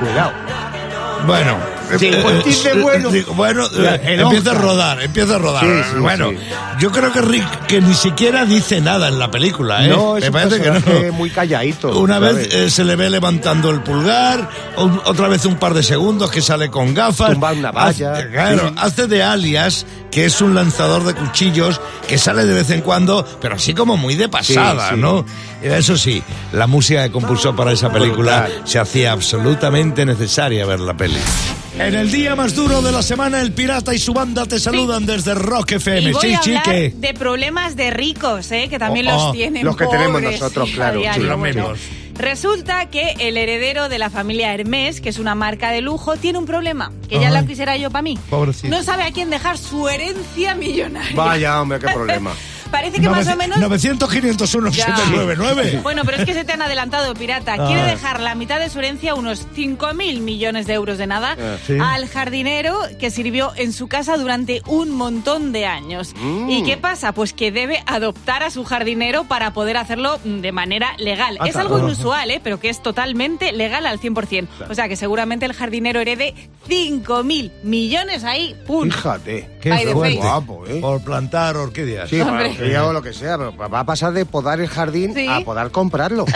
Cuidado. 0.00 0.32
Bueno, 1.26 1.73
Sí, 1.98 2.06
eh, 2.06 2.20
pues 2.22 2.34
eh, 2.36 2.42
dice 2.44 2.70
eh, 2.70 2.80
bueno. 2.82 3.10
digo, 3.10 3.34
bueno, 3.34 3.66
eh, 3.66 4.16
empieza 4.18 4.50
a 4.52 4.54
rodar, 4.54 5.02
empieza 5.02 5.36
a 5.36 5.38
rodar. 5.38 5.64
Sí, 5.64 5.90
sí, 5.92 5.98
bueno, 6.00 6.30
sí. 6.30 6.36
yo 6.80 6.90
creo 6.90 7.12
que 7.12 7.20
Rick 7.20 7.66
que 7.66 7.80
ni 7.80 7.94
siquiera 7.94 8.44
dice 8.44 8.80
nada 8.80 9.08
en 9.08 9.18
la 9.18 9.30
película, 9.30 9.84
¿eh? 9.84 9.88
No, 9.88 10.16
es 10.16 10.22
Me 10.22 10.28
un 10.28 10.32
parece 10.32 10.60
que 10.62 10.70
no. 10.70 11.12
muy 11.12 11.30
calladito. 11.30 11.96
Una 11.98 12.18
vez 12.18 12.52
eh, 12.54 12.70
se 12.70 12.84
le 12.84 12.96
ve 12.96 13.10
levantando 13.10 13.70
el 13.70 13.80
pulgar, 13.82 14.48
o- 14.76 15.02
otra 15.04 15.28
vez 15.28 15.44
un 15.44 15.56
par 15.56 15.74
de 15.74 15.82
segundos 15.82 16.30
que 16.30 16.40
sale 16.42 16.70
con 16.70 16.94
gafas. 16.94 17.32
Tumba 17.32 17.52
una 17.52 17.70
valla. 17.70 18.12
Hace, 18.14 18.30
claro, 18.30 18.68
Sí. 18.68 18.74
hace 18.78 19.06
de 19.06 19.22
alias, 19.22 19.86
que 20.10 20.24
es 20.24 20.40
un 20.40 20.54
lanzador 20.54 21.04
de 21.04 21.14
cuchillos 21.14 21.80
que 22.08 22.18
sale 22.18 22.44
de 22.44 22.54
vez 22.54 22.70
en 22.70 22.80
cuando, 22.80 23.24
pero 23.40 23.54
así 23.56 23.74
como 23.74 23.96
muy 23.96 24.14
de 24.16 24.28
pasada, 24.28 24.88
Sí, 24.90 24.94
sí. 24.96 25.00
¿no? 25.00 25.24
Eso 25.62 25.96
sí, 25.96 26.22
la 26.52 26.66
música 26.66 27.02
que 27.04 27.10
compuso 27.10 27.54
para 27.56 27.72
esa 27.72 27.90
película 27.90 28.42
Brutal. 28.46 28.62
se 28.66 28.78
hacía 28.78 29.12
absolutamente 29.12 30.04
necesaria 30.04 30.66
ver 30.66 30.80
la 30.80 30.94
peli. 30.94 31.18
En 31.78 31.94
el 31.94 32.10
día 32.10 32.36
más 32.36 32.54
duro 32.54 32.80
de 32.82 32.92
la 32.92 33.02
semana, 33.02 33.40
el 33.40 33.52
pirata 33.52 33.92
y 33.92 33.98
su 33.98 34.14
banda 34.14 34.46
te 34.46 34.60
saludan 34.60 35.04
desde 35.06 35.34
Rock 35.34 35.72
FM. 35.72 36.10
Y 36.10 36.12
voy 36.12 36.20
sí, 36.22 36.32
a 36.32 36.38
hablar 36.38 36.62
chique. 36.62 36.92
de 36.96 37.14
problemas 37.14 37.74
de 37.74 37.90
ricos, 37.90 38.52
¿eh? 38.52 38.68
que 38.68 38.78
también 38.78 39.08
Oh, 39.08 39.12
los 39.12 39.22
oh, 39.24 39.32
tienen 39.32 39.64
los 39.64 39.76
que 39.76 39.86
tenemos 39.86 40.22
nosotros, 40.22 40.70
claro, 40.72 41.00
sí, 41.14 41.20
los 41.20 41.38
mismos. 41.38 41.78
Resulta 42.16 42.88
que 42.90 43.16
el 43.18 43.36
heredero 43.36 43.88
de 43.88 43.98
la 43.98 44.08
familia 44.08 44.54
Hermès, 44.54 45.00
que 45.00 45.08
es 45.08 45.18
una 45.18 45.34
marca 45.34 45.72
de 45.72 45.80
lujo, 45.80 46.16
tiene 46.16 46.38
un 46.38 46.46
problema, 46.46 46.92
que 47.08 47.18
ya 47.18 47.26
Ay. 47.26 47.34
la 47.34 47.44
quisiera 47.44 47.76
yo 47.76 47.90
para 47.90 48.02
mí. 48.02 48.16
Pobrecito. 48.30 48.68
No 48.68 48.84
sabe 48.84 49.02
a 49.02 49.10
quién 49.10 49.28
dejar 49.30 49.58
su 49.58 49.88
herencia 49.88 50.54
millonaria. 50.54 51.16
Vaya, 51.16 51.60
hombre, 51.60 51.80
qué 51.80 51.88
problema. 51.92 52.32
Parece 52.74 53.00
que 53.00 53.08
más 53.08 53.28
o 53.28 53.36
menos... 53.36 53.58
900, 53.58 54.10
501, 54.10 54.70
Ya. 54.70 54.86
799. 54.86 55.80
Bueno, 55.84 56.02
pero 56.04 56.16
es 56.16 56.24
que 56.24 56.34
se 56.34 56.44
te 56.44 56.52
han 56.52 56.62
adelantado, 56.62 57.14
pirata. 57.14 57.54
Quiere 57.68 57.82
dejar 57.82 58.18
la 58.20 58.34
mitad 58.34 58.58
de 58.58 58.68
su 58.68 58.80
herencia, 58.80 59.14
unos 59.14 59.46
5.000 59.54 60.20
millones 60.20 60.66
de 60.66 60.74
euros 60.74 60.98
de 60.98 61.06
nada, 61.06 61.36
sí. 61.66 61.76
al 61.80 62.08
jardinero 62.08 62.76
que 62.98 63.10
sirvió 63.10 63.52
en 63.54 63.72
su 63.72 63.86
casa 63.86 64.16
durante 64.16 64.60
un 64.66 64.90
montón 64.90 65.52
de 65.52 65.66
años. 65.66 66.14
¿Y 66.48 66.64
qué 66.64 66.76
pasa? 66.76 67.12
Pues 67.12 67.32
que 67.32 67.52
debe 67.52 67.84
adoptar 67.86 68.42
a 68.42 68.50
su 68.50 68.64
jardinero 68.64 69.24
para 69.24 69.52
poder 69.52 69.76
hacerlo 69.76 70.18
mm, 70.24 70.40
de 70.40 70.50
manera 70.50 70.96
legal. 70.98 71.36
Ah, 71.38 71.46
es 71.46 71.54
algo 71.54 71.78
inusual, 71.78 72.30
¿eh? 72.32 72.40
pero 72.42 72.58
que 72.58 72.70
es 72.70 72.82
totalmente 72.82 73.52
legal 73.52 73.86
al 73.86 74.00
100%. 74.00 74.48
O 74.68 74.74
sea 74.74 74.88
que 74.88 74.96
seguramente 74.96 75.46
el 75.46 75.52
jardinero 75.52 76.00
herede 76.00 76.34
5.000 76.68 77.52
millones 77.62 78.24
ahí. 78.24 78.56
¡Pum! 78.66 78.90
Fíjate. 78.90 79.58
Qué. 79.60 79.92
Guapo, 79.94 80.64
¿eh? 80.66 80.80
Por 80.80 81.02
plantar 81.02 81.56
orquídeas. 81.56 82.10
Sí, 82.10 82.20
Hago 82.72 82.92
lo 82.92 83.02
que 83.02 83.12
sea, 83.12 83.36
pero 83.36 83.56
va 83.56 83.80
a 83.80 83.84
pasar 83.86 84.12
de 84.12 84.24
podar 84.24 84.60
el 84.60 84.68
jardín 84.68 85.12
Sí. 85.14 85.26
a 85.28 85.40
podar 85.40 85.70
comprarlo. 85.70 86.24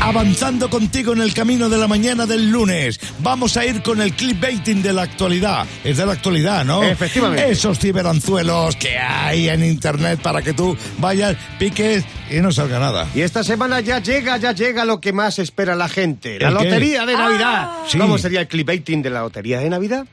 avanzando 0.00 0.70
contigo 0.70 1.12
en 1.12 1.20
el 1.20 1.34
camino 1.34 1.68
de 1.68 1.76
la 1.78 1.86
mañana 1.86 2.26
del 2.26 2.50
lunes. 2.50 2.98
Vamos 3.20 3.56
a 3.56 3.64
ir 3.66 3.82
con 3.82 4.00
el 4.00 4.14
clickbaiting 4.14 4.82
de 4.82 4.92
la 4.92 5.02
actualidad. 5.02 5.66
Es 5.84 5.98
de 5.98 6.06
la 6.06 6.12
actualidad, 6.12 6.64
¿no? 6.64 6.82
Efectivamente. 6.82 7.50
Esos 7.50 7.78
ciberanzuelos 7.78 8.76
que 8.76 8.96
hay 8.98 9.48
en 9.48 9.64
internet 9.64 10.20
para 10.22 10.42
que 10.42 10.52
tú 10.54 10.76
vayas, 10.98 11.36
piques 11.58 12.04
y 12.30 12.36
no 12.40 12.50
salga 12.50 12.78
nada. 12.78 13.06
Y 13.14 13.20
esta 13.20 13.44
semana 13.44 13.80
ya 13.80 13.98
llega, 13.98 14.36
ya 14.38 14.52
llega 14.52 14.84
lo 14.84 15.00
que 15.00 15.12
más 15.12 15.38
espera 15.38 15.74
la 15.76 15.88
gente. 15.88 16.38
La 16.40 16.50
lotería 16.50 17.04
de 17.04 17.14
Navidad. 17.14 17.68
Sí. 17.86 17.98
¿Cómo 17.98 18.16
sería 18.18 18.40
el 18.40 18.48
clickbaiting 18.48 19.02
de 19.02 19.10
la 19.10 19.20
lotería 19.20 19.60
de 19.60 19.68
Navidad? 19.68 20.06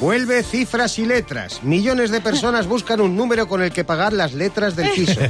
Vuelve 0.00 0.42
cifras 0.42 0.98
y 0.98 1.06
letras. 1.06 1.62
Millones 1.62 2.10
de 2.10 2.20
personas 2.20 2.66
buscan 2.68 3.00
un 3.00 3.16
número 3.16 3.48
con 3.48 3.62
el 3.62 3.72
que 3.72 3.82
pagar 3.84 4.12
las 4.12 4.34
letras 4.34 4.76
del 4.76 4.90
piso. 4.90 5.20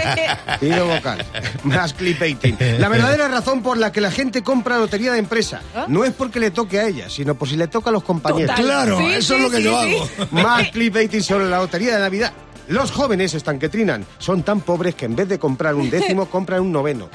Pido 0.60 0.86
vocal. 0.86 1.24
Más 1.62 1.94
clickbaiting. 1.94 2.56
La 2.78 2.88
verdadera 2.88 3.28
razón 3.28 3.62
por 3.62 3.78
la 3.78 3.92
que 3.92 4.00
la 4.00 4.10
gente 4.10 4.42
compra 4.42 4.76
lotería 4.78 5.12
de 5.12 5.18
empresa 5.20 5.60
no 5.86 6.04
es 6.04 6.12
porque 6.12 6.40
le 6.40 6.50
toque 6.50 6.80
a 6.80 6.86
ella, 6.88 7.08
sino 7.08 7.34
por 7.36 7.48
si 7.48 7.56
le 7.56 7.68
toca 7.68 7.90
a 7.90 7.92
los 7.92 8.02
compañeros. 8.02 8.56
Total. 8.56 8.64
Claro, 8.64 8.98
Sí, 8.98 9.06
eso 9.12 9.34
sí, 9.34 9.40
es 9.40 9.40
lo 9.42 9.50
que 9.50 9.56
sí, 9.58 9.62
yo 9.62 9.82
sí. 9.82 9.94
hago. 9.94 10.28
Más 10.32 10.68
clickbaiting 10.70 11.22
sobre 11.22 11.48
la 11.48 11.58
lotería 11.58 11.94
de 11.94 12.00
Navidad. 12.00 12.32
Los 12.68 12.90
jóvenes 12.90 13.32
están 13.34 13.58
que 13.58 13.68
trinan. 13.70 14.04
Son 14.18 14.42
tan 14.42 14.60
pobres 14.60 14.94
que 14.94 15.06
en 15.06 15.16
vez 15.16 15.28
de 15.28 15.38
comprar 15.38 15.74
un 15.74 15.88
décimo, 15.88 16.26
compran 16.30 16.60
un 16.60 16.72
noveno. 16.72 17.08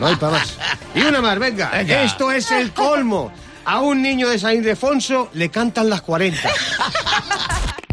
No 0.00 0.06
hay 0.06 0.16
para 0.16 0.32
más. 0.32 0.54
Y 0.94 1.00
una 1.02 1.22
más, 1.22 1.38
venga. 1.38 1.70
Venga. 1.70 2.02
Esto 2.02 2.30
es 2.32 2.50
el 2.50 2.72
colmo. 2.72 3.32
A 3.66 3.80
un 3.80 4.00
niño 4.00 4.28
de 4.28 4.38
San 4.38 4.54
Ildefonso 4.54 5.28
le 5.32 5.50
cantan 5.50 5.90
las 5.90 6.02
40. 6.02 6.38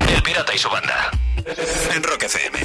El 0.07 0.21
Pirata 0.21 0.53
y 0.53 0.57
su 0.59 0.69
banda. 0.69 1.09
En 1.95 2.03
Rock 2.03 2.25
FM. 2.25 2.59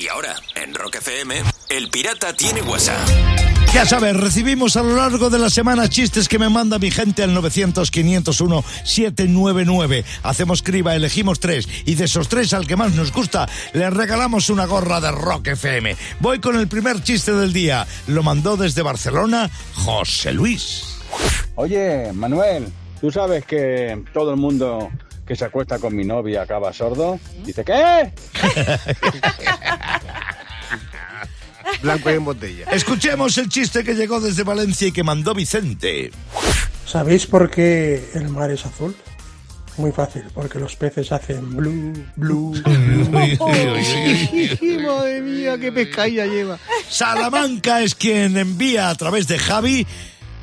Y 0.00 0.08
ahora, 0.08 0.34
en 0.56 0.74
Rock 0.74 0.96
FM, 0.96 1.44
El 1.68 1.88
Pirata 1.90 2.32
tiene 2.32 2.60
WhatsApp. 2.62 2.98
Ya 3.72 3.86
sabes, 3.86 4.16
recibimos 4.16 4.76
a 4.76 4.82
lo 4.82 4.96
largo 4.96 5.30
de 5.30 5.38
la 5.38 5.48
semana 5.48 5.88
chistes 5.88 6.28
que 6.28 6.40
me 6.40 6.48
manda 6.48 6.80
mi 6.80 6.90
gente 6.90 7.22
al 7.22 7.36
900-501-799. 7.36 10.04
Hacemos 10.24 10.62
criba, 10.62 10.96
elegimos 10.96 11.38
tres 11.38 11.68
y 11.86 11.94
de 11.94 12.06
esos 12.06 12.28
tres 12.28 12.52
al 12.52 12.66
que 12.66 12.74
más 12.74 12.94
nos 12.94 13.12
gusta 13.12 13.48
le 13.74 13.90
regalamos 13.90 14.50
una 14.50 14.66
gorra 14.66 15.00
de 15.00 15.12
Rock 15.12 15.46
FM. 15.48 15.96
Voy 16.18 16.40
con 16.40 16.56
el 16.56 16.66
primer 16.66 17.00
chiste 17.00 17.32
del 17.32 17.52
día. 17.52 17.86
Lo 18.08 18.24
mandó 18.24 18.56
desde 18.56 18.82
Barcelona 18.82 19.48
José 19.74 20.32
Luis. 20.32 20.93
Oye, 21.56 22.12
Manuel, 22.12 22.66
¿tú 23.00 23.10
sabes 23.10 23.44
que 23.44 24.02
todo 24.12 24.30
el 24.30 24.36
mundo 24.36 24.90
que 25.26 25.36
se 25.36 25.44
acuesta 25.44 25.78
con 25.78 25.94
mi 25.94 26.04
novia 26.04 26.42
acaba 26.42 26.72
sordo? 26.72 27.18
Dice, 27.44 27.64
¿qué? 27.64 28.12
Blanco 31.82 32.10
y 32.10 32.14
en 32.14 32.24
botella. 32.24 32.70
Escuchemos 32.70 33.36
el 33.38 33.48
chiste 33.48 33.84
que 33.84 33.94
llegó 33.94 34.20
desde 34.20 34.42
Valencia 34.42 34.88
y 34.88 34.92
que 34.92 35.02
mandó 35.02 35.34
Vicente. 35.34 36.10
¿Sabéis 36.86 37.26
por 37.26 37.50
qué 37.50 38.10
el 38.14 38.28
mar 38.28 38.50
es 38.50 38.66
azul? 38.66 38.94
Muy 39.76 39.90
fácil, 39.90 40.22
porque 40.32 40.60
los 40.60 40.76
peces 40.76 41.10
hacen 41.10 41.56
blue, 41.56 41.92
blue. 42.14 42.54
Madre 43.10 43.40
mía, 45.20 45.58
qué 45.58 45.72
pescadilla 45.72 46.26
lleva. 46.26 46.58
Salamanca 46.88 47.82
es 47.82 47.96
quien 47.96 48.36
envía 48.36 48.90
a 48.90 48.94
través 48.94 49.26
de 49.26 49.38
Javi 49.38 49.84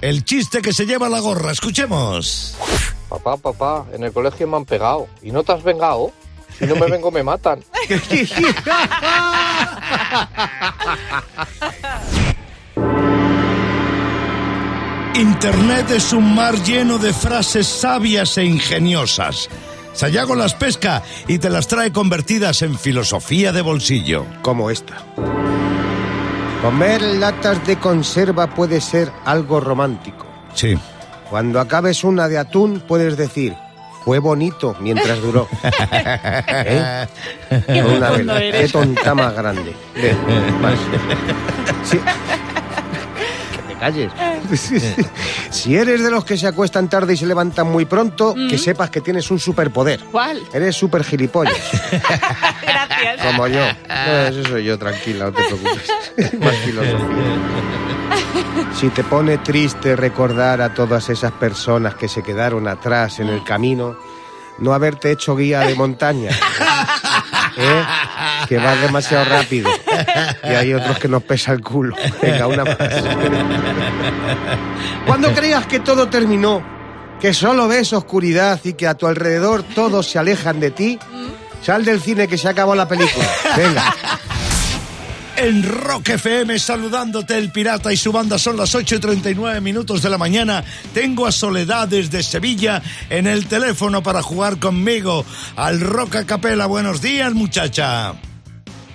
el 0.01 0.25
chiste 0.25 0.61
que 0.61 0.73
se 0.73 0.85
lleva 0.85 1.07
la 1.09 1.19
gorra. 1.19 1.51
Escuchemos. 1.51 2.57
Papá, 3.09 3.37
papá, 3.37 3.85
en 3.93 4.03
el 4.03 4.11
colegio 4.11 4.47
me 4.47 4.57
han 4.57 4.65
pegado. 4.65 5.07
¿Y 5.21 5.31
no 5.31 5.43
te 5.43 5.53
has 5.53 5.63
vengado? 5.63 6.11
Si 6.57 6.65
no 6.65 6.75
me 6.75 6.87
vengo, 6.87 7.11
me 7.11 7.23
matan. 7.23 7.63
Internet 15.15 15.91
es 15.91 16.13
un 16.13 16.33
mar 16.33 16.55
lleno 16.63 16.97
de 16.97 17.13
frases 17.13 17.67
sabias 17.67 18.37
e 18.37 18.45
ingeniosas. 18.45 19.49
Sayago 19.93 20.35
las 20.35 20.53
pesca 20.53 21.03
y 21.27 21.37
te 21.37 21.49
las 21.49 21.67
trae 21.67 21.91
convertidas 21.91 22.61
en 22.61 22.77
filosofía 22.77 23.51
de 23.51 23.61
bolsillo. 23.61 24.25
Como 24.41 24.71
esta. 24.71 25.03
Comer 26.61 27.01
latas 27.01 27.65
de 27.65 27.77
conserva 27.77 28.45
puede 28.45 28.81
ser 28.81 29.11
algo 29.25 29.59
romántico. 29.59 30.27
Sí. 30.53 30.77
Cuando 31.29 31.59
acabes 31.59 32.03
una 32.03 32.27
de 32.27 32.37
atún, 32.37 32.83
puedes 32.87 33.17
decir, 33.17 33.55
fue 34.05 34.19
bonito 34.19 34.75
mientras 34.79 35.19
duró. 35.21 35.47
¿Eh? 35.63 37.07
Qué 37.65 37.81
Una 37.83 38.11
vela. 38.11 38.39
Qué 38.39 38.69
tonta 38.71 39.15
más 39.15 39.33
grande. 39.33 39.75
Ven, 39.95 40.61
más. 40.61 40.75
Sí. 41.83 41.99
Si 45.51 45.75
eres 45.75 46.03
de 46.03 46.09
los 46.11 46.23
que 46.23 46.37
se 46.37 46.47
acuestan 46.47 46.89
tarde 46.89 47.13
y 47.13 47.17
se 47.17 47.25
levantan 47.25 47.67
muy 47.71 47.85
pronto, 47.85 48.33
que 48.49 48.57
sepas 48.57 48.89
que 48.89 49.01
tienes 49.01 49.29
un 49.31 49.39
superpoder. 49.39 50.01
¿Cuál? 50.11 50.41
Eres 50.53 50.75
súper 50.75 51.03
gilipollas, 51.03 51.55
Gracias. 52.61 53.25
como 53.25 53.47
yo. 53.47 53.59
No, 53.87 54.17
eso 54.27 54.43
soy 54.49 54.63
yo, 54.63 54.77
tranquila, 54.79 55.25
no 55.25 55.31
te 55.33 55.43
preocupes. 55.43 56.33
Más 56.39 56.55
filosofía. 56.57 57.07
Si 58.79 58.89
te 58.89 59.03
pone 59.03 59.37
triste 59.39 59.95
recordar 59.95 60.61
a 60.61 60.73
todas 60.73 61.09
esas 61.09 61.31
personas 61.33 61.95
que 61.95 62.07
se 62.07 62.23
quedaron 62.23 62.67
atrás 62.67 63.19
en 63.19 63.27
el 63.29 63.43
camino, 63.43 63.97
no 64.59 64.73
haberte 64.73 65.11
hecho 65.11 65.35
guía 65.35 65.61
de 65.61 65.75
montaña. 65.75 66.31
¿Eh? 67.57 67.83
Que 68.47 68.57
vas 68.57 68.81
demasiado 68.81 69.25
rápido. 69.25 69.69
Y 70.43 70.47
hay 70.47 70.73
otros 70.73 70.99
que 70.99 71.07
nos 71.07 71.23
pesa 71.23 71.51
el 71.53 71.61
culo. 71.61 71.95
Venga, 72.21 72.47
una 72.47 72.65
más. 72.65 72.77
Cuando 75.05 75.33
creas 75.33 75.65
que 75.65 75.79
todo 75.79 76.07
terminó, 76.09 76.63
que 77.19 77.33
solo 77.33 77.67
ves 77.67 77.93
oscuridad 77.93 78.59
y 78.63 78.73
que 78.73 78.87
a 78.87 78.95
tu 78.95 79.07
alrededor 79.07 79.63
todos 79.63 80.09
se 80.09 80.19
alejan 80.19 80.59
de 80.59 80.71
ti, 80.71 80.99
sal 81.61 81.85
del 81.85 82.01
cine 82.01 82.27
que 82.27 82.37
se 82.37 82.49
acabó 82.49 82.75
la 82.75 82.87
película. 82.87 83.27
Venga. 83.55 83.93
En 85.43 85.63
Rock 85.63 86.09
FM 86.09 86.59
saludándote 86.59 87.35
el 87.35 87.51
pirata 87.51 87.91
y 87.91 87.97
su 87.97 88.11
banda 88.11 88.37
son 88.37 88.57
las 88.57 88.75
8 88.75 88.97
y 88.97 88.99
39 88.99 89.59
minutos 89.59 90.03
de 90.03 90.09
la 90.11 90.19
mañana. 90.19 90.63
Tengo 90.93 91.25
a 91.25 91.31
Soledad 91.31 91.87
desde 91.87 92.21
Sevilla 92.21 92.79
en 93.09 93.25
el 93.25 93.47
teléfono 93.47 94.03
para 94.03 94.21
jugar 94.21 94.59
conmigo 94.59 95.25
al 95.55 95.79
Rock 95.81 96.17
a 96.17 96.25
Capela. 96.27 96.67
Buenos 96.67 97.01
días, 97.01 97.33
muchacha. 97.33 98.13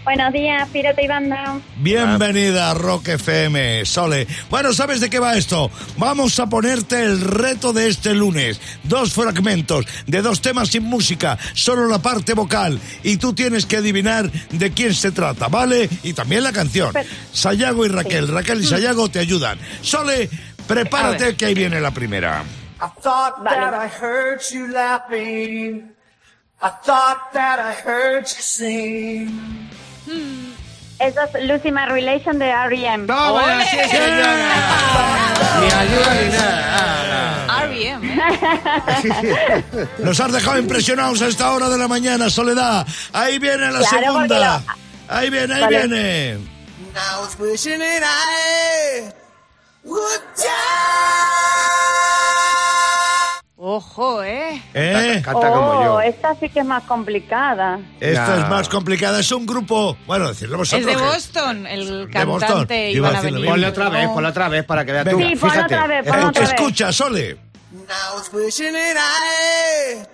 Buenos 0.07 0.33
días, 0.33 0.69
Pirata 0.69 1.03
y 1.03 1.09
Banda. 1.09 1.59
Bienvenida 1.79 2.71
a 2.71 2.75
Rock 2.75 3.09
FM, 3.09 3.85
Sole. 3.85 4.29
Bueno, 4.49 4.73
¿sabes 4.73 5.01
de 5.01 5.11
qué 5.11 5.19
va 5.19 5.35
esto? 5.37 5.69
Vamos 5.97 6.39
a 6.39 6.47
ponerte 6.47 7.03
el 7.03 7.21
reto 7.21 7.73
de 7.73 7.89
este 7.89 8.15
lunes. 8.15 8.61
Dos 8.85 9.13
fragmentos 9.13 9.85
de 10.07 10.23
dos 10.23 10.41
temas 10.41 10.69
sin 10.69 10.85
música, 10.85 11.37
solo 11.55 11.89
la 11.89 11.99
parte 11.99 12.35
vocal. 12.35 12.79
Y 13.03 13.17
tú 13.17 13.33
tienes 13.33 13.67
que 13.67 13.79
adivinar 13.79 14.31
de 14.31 14.71
quién 14.71 14.95
se 14.95 15.11
trata, 15.11 15.49
¿vale? 15.49 15.91
Y 16.05 16.13
también 16.13 16.45
la 16.45 16.53
canción. 16.53 16.93
Sayago 17.33 17.85
y 17.85 17.89
Raquel. 17.89 18.29
Raquel 18.29 18.61
y 18.61 18.65
Sayago 18.65 19.09
te 19.09 19.19
ayudan. 19.19 19.59
Sole, 19.83 20.31
prepárate 20.69 21.35
que 21.35 21.47
ahí 21.47 21.55
viene 21.55 21.81
la 21.81 21.91
primera. 21.91 22.45
I 22.81 23.01
thought 23.03 23.43
Vale. 23.43 23.57
that 23.57 23.75
I 23.75 23.89
heard 23.89 24.41
you 24.53 24.69
laughing. 24.69 25.91
I 26.63 26.71
thought 26.85 27.33
that 27.33 27.59
I 27.59 27.73
heard 27.73 28.23
you 28.23 28.41
sing. 28.41 29.67
Eso 30.99 31.21
es 31.21 31.45
Lucy 31.45 31.71
My 31.71 31.85
Relation 31.87 32.39
de 32.39 32.47
R.E.M. 32.49 33.07
¡Toma, 33.07 33.63
sí, 33.65 33.77
señora! 33.91 34.55
Ni 35.61 35.67
ayuda 35.67 36.15
ni 36.23 36.29
nada. 36.33 37.63
R.E.M. 37.65 38.17
Nos 39.99 40.19
has 40.21 40.33
dejado 40.33 40.59
impresionados 40.59 41.21
a 41.21 41.27
esta 41.29 41.51
hora 41.53 41.69
de 41.69 41.77
la 41.77 41.87
mañana, 41.89 42.31
Soledad. 42.31 42.87
Ahí 43.13 43.39
viene 43.39 43.71
la 43.71 43.79
Claro, 43.81 43.99
segunda. 44.05 44.63
porque 44.65 44.81
Ahí 45.09 45.31
viene, 45.31 45.55
ahí 45.55 45.61
Vale. 45.63 45.79
viene. 45.87 46.33
I 46.35 47.21
was 47.21 47.39
wishing 47.39 47.79
that 47.79 48.03
I 48.03 49.13
would 49.85 50.21
die. 50.37 51.76
Ojo, 53.69 54.23
¿eh? 54.23 54.63
¿Eh? 54.75 55.21
Canta 55.25 55.49
como 55.51 55.71
Oh, 55.71 55.83
yo. 55.85 56.01
esta 56.01 56.37
sí 56.37 56.49
que 56.51 56.61
es 56.61 56.65
más 56.65 56.85
complicada. 56.85 57.81
Esta 57.99 58.39
es 58.39 58.49
más 58.49 58.69
complicada. 58.69 59.19
Es 59.19 59.33
un 59.33 59.45
grupo, 59.45 59.97
bueno, 60.07 60.29
decirlo 60.29 60.55
Es 60.63 60.71
vosotros. 60.71 60.87
de 60.87 60.95
que- 60.95 61.03
Boston, 61.03 61.67
el 61.67 62.09
De 62.09 62.25
Boston. 62.25 62.49
cantante 62.49 62.91
Iba 62.93 63.09
a 63.09 63.11
Iván 63.11 63.17
Avenida. 63.27 63.51
Ponle 63.51 63.67
otra 63.67 63.89
vez, 63.89 64.09
ponle 64.11 64.29
otra 64.29 64.49
vez 64.49 64.65
para 64.65 64.85
que 64.85 64.93
veas 64.93 65.09
tú. 65.11 65.19
Sí, 65.19 65.35
Fíjate. 65.35 65.63
otra 65.75 65.87
vez, 65.89 66.07
ponlo 66.07 66.29
otra 66.29 66.41
vez. 66.43 66.51
Escucha, 66.53 66.93
Sole. 66.93 67.31
I 67.31 67.37
I. 68.55 70.07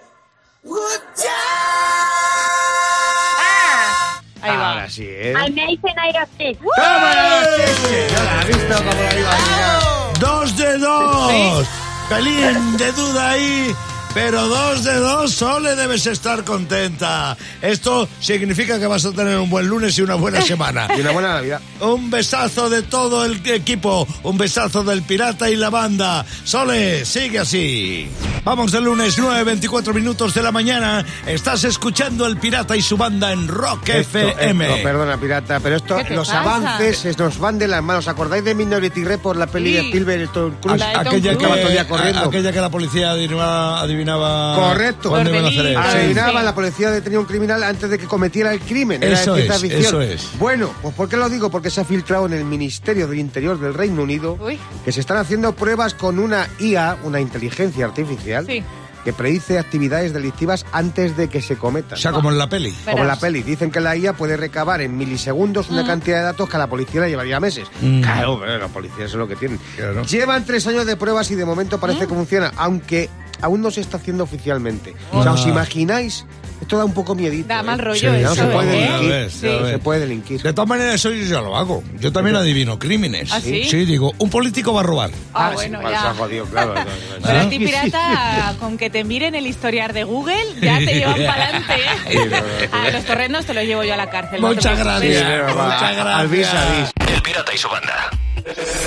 Ahí 4.44 4.56
va. 4.56 4.70
Ahora 4.72 4.88
sí, 4.90 5.04
¿eh? 5.06 5.34
Amazing 5.36 5.98
Aerosmith. 5.98 6.58
¡Toma! 6.74 7.12
Sí, 7.54 7.86
señora, 7.86 8.40
¿has 8.40 8.46
visto 8.46 8.74
cómo 8.76 9.02
la 9.02 9.18
iba 9.20 9.30
a? 9.30 10.12
Dos 10.18 10.56
de 10.56 10.78
dos. 10.78 11.68
Pelín 12.12 12.76
de 12.76 12.92
duda 12.92 13.30
ahí. 13.30 13.74
Pero 14.14 14.46
dos 14.46 14.84
de 14.84 14.94
dos, 14.96 15.32
Sole, 15.32 15.74
debes 15.74 16.06
estar 16.06 16.44
contenta. 16.44 17.34
Esto 17.62 18.06
significa 18.20 18.78
que 18.78 18.86
vas 18.86 19.06
a 19.06 19.12
tener 19.12 19.38
un 19.38 19.48
buen 19.48 19.66
lunes 19.66 19.96
y 19.98 20.02
una 20.02 20.16
buena 20.16 20.40
semana. 20.42 20.86
Y 20.96 21.00
una 21.00 21.12
buena 21.12 21.28
Navidad. 21.34 21.60
Un 21.80 22.10
besazo 22.10 22.68
de 22.68 22.82
todo 22.82 23.24
el 23.24 23.40
equipo, 23.48 24.06
un 24.22 24.36
besazo 24.36 24.84
del 24.84 25.02
pirata 25.02 25.48
y 25.48 25.56
la 25.56 25.70
banda. 25.70 26.26
Sole, 26.44 27.06
sigue 27.06 27.38
así. 27.38 28.06
Vamos 28.44 28.70
del 28.72 28.84
lunes 28.84 29.16
9, 29.18 29.44
24 29.44 29.94
minutos 29.94 30.34
de 30.34 30.42
la 30.42 30.52
mañana. 30.52 31.06
Estás 31.26 31.64
escuchando 31.64 32.26
el 32.26 32.36
pirata 32.36 32.76
y 32.76 32.82
su 32.82 32.96
banda 32.98 33.32
en 33.32 33.48
Rock 33.48 33.88
Esto, 33.90 34.18
FM. 34.18 34.68
esto, 34.74 34.82
perdona, 34.82 35.16
pirata, 35.18 35.60
pero 35.60 35.76
esto, 35.76 35.96
¿Qué 35.96 36.04
te 36.04 36.14
los 36.16 36.28
pasa? 36.28 36.40
avances 36.40 37.04
es- 37.06 37.18
nos 37.18 37.38
van 37.38 37.58
de 37.58 37.68
las 37.68 37.82
manos. 37.82 38.08
¿Acordáis 38.08 38.44
de 38.44 38.54
Minority 38.54 39.04
Report, 39.04 39.38
la 39.38 39.46
peli 39.46 39.70
Sí. 39.70 39.76
de 39.76 39.80
Spielberg 39.84 40.22
y 40.24 40.26
Tom 40.26 40.54
Cruise? 40.60 40.80
Tom 40.82 40.90
aquella, 41.00 41.02
que, 41.02 41.18
Cruise. 41.20 41.32
Estaba 41.32 41.54
todo 41.56 41.66
el 41.68 41.72
día 41.72 41.88
corriendo. 41.88 42.20
a- 42.20 42.26
aquella 42.26 42.52
que 42.52 42.60
la 42.60 42.68
policía 42.70 43.10
adivinaba, 43.12 43.80
adivinaba 43.80 44.01
Correcto. 44.06 45.10
cuándo 45.10 45.30
iban 45.30 45.44
a 45.44 45.48
hacer 45.48 45.66
eso. 45.66 45.78
Adivinaba, 45.80 46.40
Sí. 46.40 46.44
la 46.46 46.54
policía 46.54 46.90
detenía 46.90 47.18
a 47.18 47.20
un 47.20 47.26
criminal 47.26 47.62
antes 47.62 47.90
de 47.90 47.98
que 47.98 48.06
cometiera 48.06 48.52
el 48.52 48.60
crimen. 48.60 49.02
Eso 49.02 49.36
es, 49.36 49.52
ficción. 49.60 49.80
eso 49.80 50.00
es. 50.00 50.28
Bueno, 50.38 50.70
pues 50.82 50.94
¿por 50.94 51.08
qué 51.08 51.16
lo 51.16 51.28
digo? 51.28 51.50
Porque 51.50 51.70
se 51.70 51.80
ha 51.80 51.84
filtrado 51.84 52.26
en 52.26 52.32
el 52.34 52.44
Ministerio 52.44 53.06
del 53.06 53.18
Interior 53.18 53.58
del 53.60 53.74
Reino 53.74 54.02
Unido 54.02 54.38
Uy. 54.40 54.58
que 54.84 54.92
se 54.92 55.00
están 55.00 55.16
haciendo 55.18 55.54
pruebas 55.54 55.94
con 55.94 56.18
una 56.18 56.48
IA, 56.58 56.96
una 57.04 57.20
inteligencia 57.20 57.84
artificial, 57.84 58.46
Sí. 58.46 58.62
que 59.04 59.12
predice 59.12 59.58
actividades 59.58 60.12
delictivas 60.12 60.64
antes 60.72 61.16
de 61.16 61.28
que 61.28 61.42
se 61.42 61.56
cometan. 61.56 61.94
O 61.94 61.96
sea, 62.00 62.12
como 62.12 62.30
en 62.30 62.38
la 62.38 62.48
peli. 62.48 62.72
Como 62.84 62.98
en 63.02 63.08
la 63.08 63.16
peli, 63.18 63.42
dicen 63.42 63.70
que 63.72 63.80
la 63.80 63.96
IA 63.96 64.12
puede 64.12 64.36
recabar 64.36 64.80
en 64.80 64.96
milisegundos 64.96 65.70
una 65.70 65.84
cantidad 65.84 66.18
de 66.18 66.22
datos 66.22 66.48
que 66.48 66.54
a 66.56 66.60
la 66.60 66.68
policía 66.68 67.00
le 67.00 67.08
llevaría 67.08 67.40
meses. 67.40 67.66
Mm. 67.80 68.00
Claro, 68.02 68.38
pero 68.40 68.58
la 68.58 68.68
policía 68.68 69.06
es 69.06 69.14
lo 69.14 69.26
que 69.26 69.34
tienen. 69.34 69.58
Claro. 69.76 70.04
Llevan 70.04 70.44
tres 70.44 70.66
años 70.68 70.86
de 70.86 70.96
pruebas 70.96 71.28
y 71.32 71.34
de 71.34 71.44
momento 71.44 71.80
parece 71.80 72.00
que 72.06 72.14
funciona, 72.14 72.52
aunque 72.56 73.10
aún 73.42 73.60
no 73.60 73.70
se 73.70 73.80
está 73.82 73.98
haciendo 73.98 74.24
oficialmente. 74.24 74.94
O 75.12 75.22
sea, 75.22 75.32
¿os 75.32 75.44
Ah. 75.44 75.48
imagináis? 75.50 76.24
Esto 76.60 76.78
da 76.78 76.84
un 76.84 76.94
poco 76.94 77.16
miedito. 77.16 77.48
Da 77.48 77.58
¿eh? 77.58 77.62
mal 77.64 77.78
rollo 77.80 77.98
Sí, 77.98 78.06
eso, 78.06 78.28
no 78.28 78.34
se 78.36 78.44
puede 78.44 78.78
¿eh? 78.78 78.80
Delinquir. 78.92 79.10
ves, 79.10 79.42
No 79.42 79.62
ves. 79.62 79.70
se 79.72 79.78
puede 79.80 80.00
delinquir. 80.00 80.42
De 80.42 80.52
todas 80.52 80.68
maneras, 80.68 80.94
eso 80.94 81.10
yo 81.10 81.24
ya 81.24 81.40
lo 81.40 81.56
hago. 81.56 81.82
Yo 81.98 82.12
también 82.12 82.36
adivino 82.36 82.78
crímenes. 82.78 83.32
¿Ah, 83.32 83.40
sí? 83.40 83.64
Sí, 83.64 83.84
digo, 83.84 84.12
un 84.18 84.30
político 84.30 84.72
va 84.72 84.80
a 84.80 84.84
robar. 84.84 85.10
Ah, 85.34 85.48
sí, 85.50 85.54
bueno, 85.56 85.80
pues, 85.80 85.92
se 85.92 85.98
ha 85.98 86.02
ya. 86.04 86.14
jodido, 86.14 86.44
claro. 86.46 86.74
Pero 87.24 87.38
¿Ah? 87.38 87.42
a 87.42 87.48
ti, 87.48 87.58
pirata, 87.58 88.54
con 88.60 88.78
que 88.78 88.90
te 88.90 89.02
miren 89.02 89.34
el 89.34 89.46
historial 89.48 89.92
de 89.92 90.04
Google, 90.04 90.36
ya 90.60 90.78
te 90.78 90.94
llevan 90.94 91.16
para 91.26 91.44
adelante, 91.48 91.74
¿eh? 92.10 92.30
A 92.70 92.90
los 92.90 93.04
torrendos 93.04 93.44
te 93.44 93.54
los 93.54 93.64
llevo 93.64 93.82
yo 93.82 93.94
a 93.94 93.96
la 93.96 94.08
cárcel. 94.08 94.40
no 94.40 94.46
Muchas 94.48 94.78
preocupes. 94.80 95.10
gracias. 95.20 95.54
Muchas 95.56 95.96
gracias. 95.96 96.06
Al 96.06 96.28
vis 96.28 96.46
a 96.46 96.76
vis. 96.76 96.92
El 97.12 97.22
pirata 97.22 97.52
y 97.52 97.58
su 97.58 97.68
banda. 97.68 98.10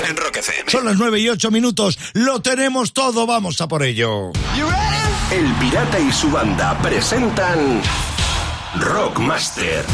En 0.08 0.16
Rock 0.16 0.36
FM. 0.38 0.70
Son 0.70 0.84
las 0.84 0.96
9 0.96 1.20
y 1.20 1.28
8 1.28 1.50
minutos. 1.50 1.98
Lo 2.12 2.40
tenemos 2.40 2.92
todo. 2.92 3.26
Vamos 3.26 3.60
a 3.60 3.68
por 3.68 3.82
ello. 3.82 4.32
El 5.30 5.52
pirata 5.54 5.98
y 5.98 6.12
su 6.12 6.30
banda 6.30 6.78
presentan 6.82 7.82
Rockmaster. 8.78 9.84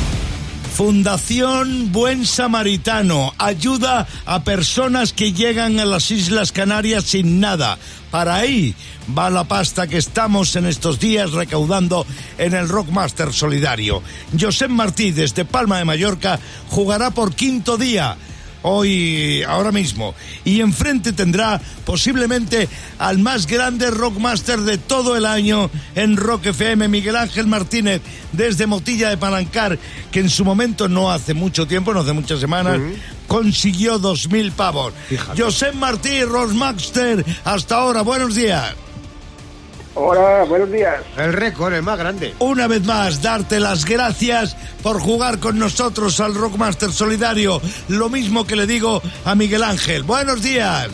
Fundación 0.74 1.92
Buen 1.92 2.24
Samaritano 2.24 3.34
ayuda 3.36 4.06
a 4.24 4.42
personas 4.42 5.12
que 5.12 5.32
llegan 5.32 5.78
a 5.78 5.84
las 5.84 6.10
Islas 6.10 6.50
Canarias 6.50 7.04
sin 7.04 7.40
nada. 7.40 7.78
Para 8.10 8.36
ahí 8.36 8.74
va 9.16 9.30
la 9.30 9.44
pasta 9.44 9.86
que 9.86 9.98
estamos 9.98 10.56
en 10.56 10.66
estos 10.66 10.98
días 10.98 11.32
recaudando 11.32 12.06
en 12.38 12.54
el 12.54 12.68
Rockmaster 12.68 13.32
Solidario. 13.32 14.02
Josep 14.38 14.70
Martí 14.70 15.12
desde 15.12 15.44
Palma 15.44 15.78
de 15.78 15.84
Mallorca 15.84 16.40
jugará 16.68 17.10
por 17.10 17.34
quinto 17.34 17.76
día. 17.76 18.16
Hoy, 18.62 19.42
ahora 19.42 19.72
mismo. 19.72 20.14
Y 20.44 20.60
enfrente 20.60 21.12
tendrá 21.12 21.60
posiblemente 21.84 22.68
al 22.98 23.18
más 23.18 23.46
grande 23.46 23.90
rockmaster 23.90 24.60
de 24.60 24.78
todo 24.78 25.16
el 25.16 25.26
año 25.26 25.70
en 25.94 26.16
Rock 26.16 26.46
FM, 26.46 26.88
Miguel 26.88 27.16
Ángel 27.16 27.46
Martínez, 27.46 28.02
desde 28.32 28.66
Motilla 28.66 29.10
de 29.10 29.16
Palancar, 29.16 29.78
que 30.10 30.20
en 30.20 30.30
su 30.30 30.44
momento, 30.44 30.88
no 30.88 31.10
hace 31.10 31.34
mucho 31.34 31.66
tiempo, 31.66 31.92
no 31.92 32.00
hace 32.00 32.12
muchas 32.12 32.40
semanas, 32.40 32.80
consiguió 33.26 33.98
dos 33.98 34.30
mil 34.30 34.52
pavos. 34.52 34.92
Fíjate. 35.08 35.42
José 35.42 35.72
Martí, 35.72 36.22
Rockmaster, 36.22 37.24
hasta 37.44 37.76
ahora, 37.76 38.02
buenos 38.02 38.34
días. 38.34 38.74
Hola, 39.94 40.44
buenos 40.48 40.70
días. 40.70 41.02
El 41.18 41.32
récord, 41.32 41.74
el 41.74 41.82
más 41.82 41.98
grande. 41.98 42.34
Una 42.38 42.66
vez 42.66 42.84
más, 42.84 43.20
darte 43.20 43.60
las 43.60 43.84
gracias 43.84 44.56
por 44.82 45.00
jugar 45.00 45.38
con 45.38 45.58
nosotros 45.58 46.18
al 46.20 46.34
Rockmaster 46.34 46.90
Solidario. 46.90 47.60
Lo 47.88 48.08
mismo 48.08 48.46
que 48.46 48.56
le 48.56 48.66
digo 48.66 49.02
a 49.24 49.34
Miguel 49.34 49.62
Ángel. 49.62 50.02
Buenos 50.02 50.42
días. 50.42 50.88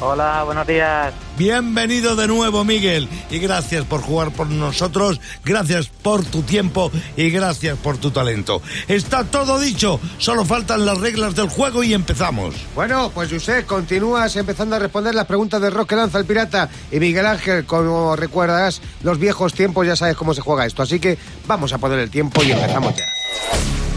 Hola, 0.00 0.42
buenos 0.44 0.66
días. 0.66 1.14
Bienvenido 1.38 2.16
de 2.16 2.26
nuevo, 2.26 2.64
Miguel. 2.64 3.08
Y 3.30 3.38
gracias 3.38 3.84
por 3.86 4.02
jugar 4.02 4.30
por 4.30 4.48
nosotros, 4.48 5.20
gracias 5.42 5.88
por 5.88 6.22
tu 6.22 6.42
tiempo 6.42 6.92
y 7.16 7.30
gracias 7.30 7.78
por 7.78 7.96
tu 7.96 8.10
talento. 8.10 8.60
Está 8.88 9.24
todo 9.24 9.58
dicho, 9.58 9.98
solo 10.18 10.44
faltan 10.44 10.84
las 10.84 10.98
reglas 11.00 11.34
del 11.34 11.48
juego 11.48 11.82
y 11.82 11.94
empezamos. 11.94 12.54
Bueno, 12.74 13.10
pues 13.14 13.32
José, 13.32 13.64
continúas 13.64 14.36
empezando 14.36 14.76
a 14.76 14.78
responder 14.78 15.14
las 15.14 15.26
preguntas 15.26 15.62
de 15.62 15.70
rock 15.70 15.88
que 15.88 15.96
lanza 15.96 16.18
el 16.18 16.26
pirata. 16.26 16.68
Y 16.92 17.00
Miguel 17.00 17.24
Ángel, 17.24 17.64
como 17.64 18.16
recuerdas, 18.16 18.82
los 19.02 19.18
viejos 19.18 19.54
tiempos 19.54 19.86
ya 19.86 19.96
sabes 19.96 20.16
cómo 20.16 20.34
se 20.34 20.42
juega 20.42 20.66
esto. 20.66 20.82
Así 20.82 21.00
que 21.00 21.16
vamos 21.46 21.72
a 21.72 21.78
poner 21.78 22.00
el 22.00 22.10
tiempo 22.10 22.42
y 22.42 22.52
empezamos 22.52 22.94
ya. 22.96 23.04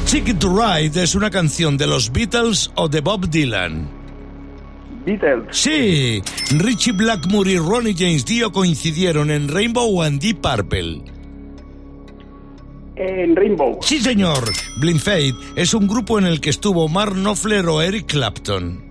Ticket 0.09 0.39
to 0.39 0.49
Ride 0.57 1.03
es 1.03 1.13
una 1.13 1.29
canción 1.29 1.77
de 1.77 1.87
los 1.87 2.11
Beatles 2.11 2.71
o 2.75 2.87
de 2.87 3.01
Bob 3.01 3.29
Dylan. 3.29 3.98
Beatles. 5.05 5.47
Sí, 5.51 6.21
Richie 6.51 6.93
Blackmore 6.93 7.51
y 7.51 7.57
Ronnie 7.57 7.95
James 7.97 8.25
Dio 8.25 8.51
coincidieron 8.51 9.31
en 9.31 9.47
Rainbow 9.47 10.01
and 10.01 10.21
Deep 10.21 10.41
Purple. 10.41 11.01
En 12.95 13.35
Rainbow. 13.35 13.79
Sí, 13.81 14.01
señor. 14.01 14.43
Blind 14.77 14.99
Faith 14.99 15.35
es 15.55 15.73
un 15.73 15.87
grupo 15.87 16.19
en 16.19 16.25
el 16.25 16.41
que 16.41 16.49
estuvo 16.49 16.87
Mark 16.89 17.13
Knopfler 17.13 17.65
o 17.67 17.81
Eric 17.81 18.07
Clapton. 18.07 18.89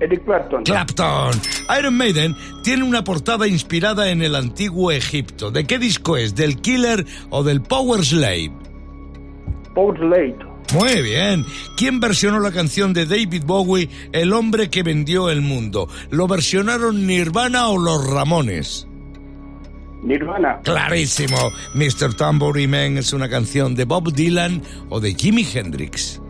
Eric 0.00 0.24
Clapton. 0.24 0.64
Clapton. 0.64 1.30
Iron 1.78 1.96
Maiden 1.96 2.34
tiene 2.62 2.82
una 2.82 3.04
portada 3.04 3.46
inspirada 3.46 4.10
en 4.10 4.22
el 4.22 4.34
antiguo 4.34 4.90
Egipto. 4.90 5.50
¿De 5.50 5.64
qué 5.64 5.78
disco 5.78 6.16
es? 6.16 6.34
¿Del 6.34 6.60
Killer 6.60 7.06
o 7.30 7.42
del 7.44 7.62
Power 7.62 8.04
Slave? 8.04 8.52
Paul 9.74 9.96
Slade. 9.96 10.55
Muy 10.74 11.02
bien. 11.02 11.46
¿Quién 11.76 12.00
versionó 12.00 12.40
la 12.40 12.50
canción 12.50 12.92
de 12.92 13.06
David 13.06 13.44
Bowie, 13.44 13.88
El 14.12 14.32
hombre 14.32 14.68
que 14.68 14.82
vendió 14.82 15.30
el 15.30 15.40
mundo? 15.40 15.88
¿Lo 16.10 16.26
versionaron 16.26 17.06
Nirvana 17.06 17.68
o 17.68 17.78
los 17.78 18.06
Ramones? 18.06 18.88
Nirvana. 20.02 20.60
Clarísimo. 20.62 21.36
Mr. 21.74 22.14
Tambourine 22.14 22.68
Man 22.68 22.98
es 22.98 23.12
una 23.12 23.28
canción 23.28 23.74
de 23.74 23.84
Bob 23.84 24.12
Dylan 24.12 24.62
o 24.88 25.00
de 25.00 25.14
Jimi 25.14 25.46
Hendrix. 25.52 26.20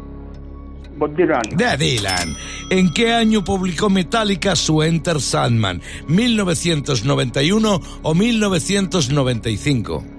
Bob 0.98 1.14
Dylan. 1.14 1.42
De 1.56 1.76
Dylan. 1.76 2.34
¿En 2.70 2.92
qué 2.92 3.12
año 3.12 3.44
publicó 3.44 3.90
Metallica 3.90 4.56
su 4.56 4.82
Enter 4.82 5.20
Sandman? 5.20 5.82
¿1991 6.08 7.82
o 8.02 8.14
1995? 8.14 10.15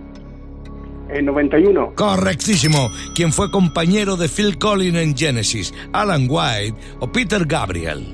En 1.10 1.26
91. 1.26 1.94
Correctísimo. 1.96 2.92
¿Quién 3.16 3.32
fue 3.32 3.50
compañero 3.52 4.18
de 4.18 4.28
Phil 4.28 4.58
Collins 4.58 4.98
en 4.98 5.18
Genesis? 5.18 5.74
¿Alan 5.94 6.28
White 6.30 6.76
o 7.00 7.12
Peter 7.12 7.46
Gabriel? 7.46 8.14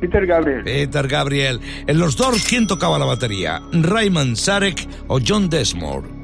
Peter 0.00 0.26
Gabriel. 0.26 0.64
Peter 0.64 1.08
Gabriel. 1.08 1.60
En 1.86 1.98
los 1.98 2.16
Doors, 2.16 2.44
¿quién 2.48 2.66
tocaba 2.66 2.98
la 2.98 3.06
batería? 3.06 3.62
¿Raymond 3.72 4.36
Sarek 4.36 4.86
o 5.08 5.18
John 5.26 5.48
Desmore? 5.48 6.14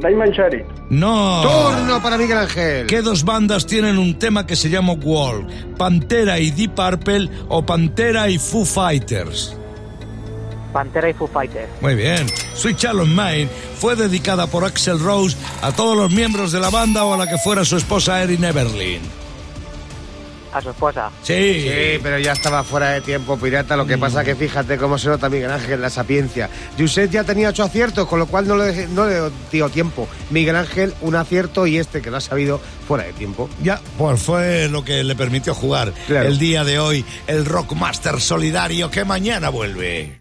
Diamond 0.00 0.32
Charit. 0.32 0.64
No. 0.90 1.42
Turno 1.42 2.00
para 2.02 2.16
Miguel 2.16 2.38
Ángel. 2.38 2.86
¿Qué 2.86 3.02
dos 3.02 3.24
bandas 3.24 3.66
tienen 3.66 3.98
un 3.98 4.18
tema 4.18 4.46
que 4.46 4.56
se 4.56 4.70
llama 4.70 4.92
Wall? 4.92 5.46
¿Pantera 5.76 6.38
y 6.38 6.50
Deep 6.50 6.74
Purple 6.74 7.28
o 7.48 7.64
Pantera 7.64 8.28
y 8.30 8.38
Foo 8.38 8.64
Fighters? 8.64 9.57
Pantera 10.72 11.08
y 11.10 11.14
Foo 11.14 11.26
Fighters. 11.28 11.68
Muy 11.80 11.94
bien. 11.94 12.26
Sweet 12.54 12.76
Child 12.76 13.00
of 13.00 13.08
Mine 13.08 13.48
fue 13.78 13.96
dedicada 13.96 14.46
por 14.46 14.64
Axel 14.64 14.98
Rose 15.00 15.36
a 15.62 15.72
todos 15.72 15.96
los 15.96 16.10
miembros 16.10 16.52
de 16.52 16.60
la 16.60 16.70
banda 16.70 17.04
o 17.04 17.14
a 17.14 17.16
la 17.16 17.26
que 17.26 17.38
fuera 17.38 17.64
su 17.64 17.76
esposa 17.76 18.22
Erin 18.22 18.44
Everlin. 18.44 19.00
A 20.50 20.62
su 20.62 20.70
esposa. 20.70 21.10
Sí. 21.22 21.60
Sí, 21.62 21.98
pero 22.02 22.18
ya 22.18 22.32
estaba 22.32 22.64
fuera 22.64 22.90
de 22.92 23.02
tiempo, 23.02 23.36
pirata. 23.38 23.76
Lo 23.76 23.84
que 23.86 23.98
pasa 23.98 24.24
que 24.24 24.34
fíjate 24.34 24.78
cómo 24.78 24.96
se 24.96 25.08
nota 25.08 25.28
Miguel 25.28 25.50
Ángel 25.50 25.78
la 25.80 25.90
sapiencia. 25.90 26.48
Josep 26.78 27.10
ya 27.10 27.22
tenía 27.22 27.50
ocho 27.50 27.64
aciertos, 27.64 28.08
con 28.08 28.18
lo 28.18 28.26
cual 28.26 28.48
no 28.48 28.56
le, 28.56 28.86
no 28.88 29.04
le 29.06 29.30
dio 29.52 29.68
tiempo. 29.68 30.08
Miguel 30.30 30.56
Ángel, 30.56 30.94
un 31.02 31.16
acierto 31.16 31.66
y 31.66 31.76
este 31.76 32.00
que 32.00 32.10
lo 32.10 32.16
ha 32.16 32.20
sabido 32.22 32.62
fuera 32.88 33.04
de 33.04 33.12
tiempo. 33.12 33.50
Ya, 33.62 33.78
pues 33.98 34.22
fue 34.22 34.68
lo 34.70 34.82
que 34.82 35.04
le 35.04 35.14
permitió 35.14 35.54
jugar 35.54 35.92
Claro. 36.06 36.26
el 36.28 36.38
día 36.38 36.64
de 36.64 36.78
hoy 36.78 37.04
el 37.26 37.44
Rockmaster 37.44 38.18
Solidario 38.18 38.90
que 38.90 39.04
mañana 39.04 39.50
vuelve. 39.50 40.16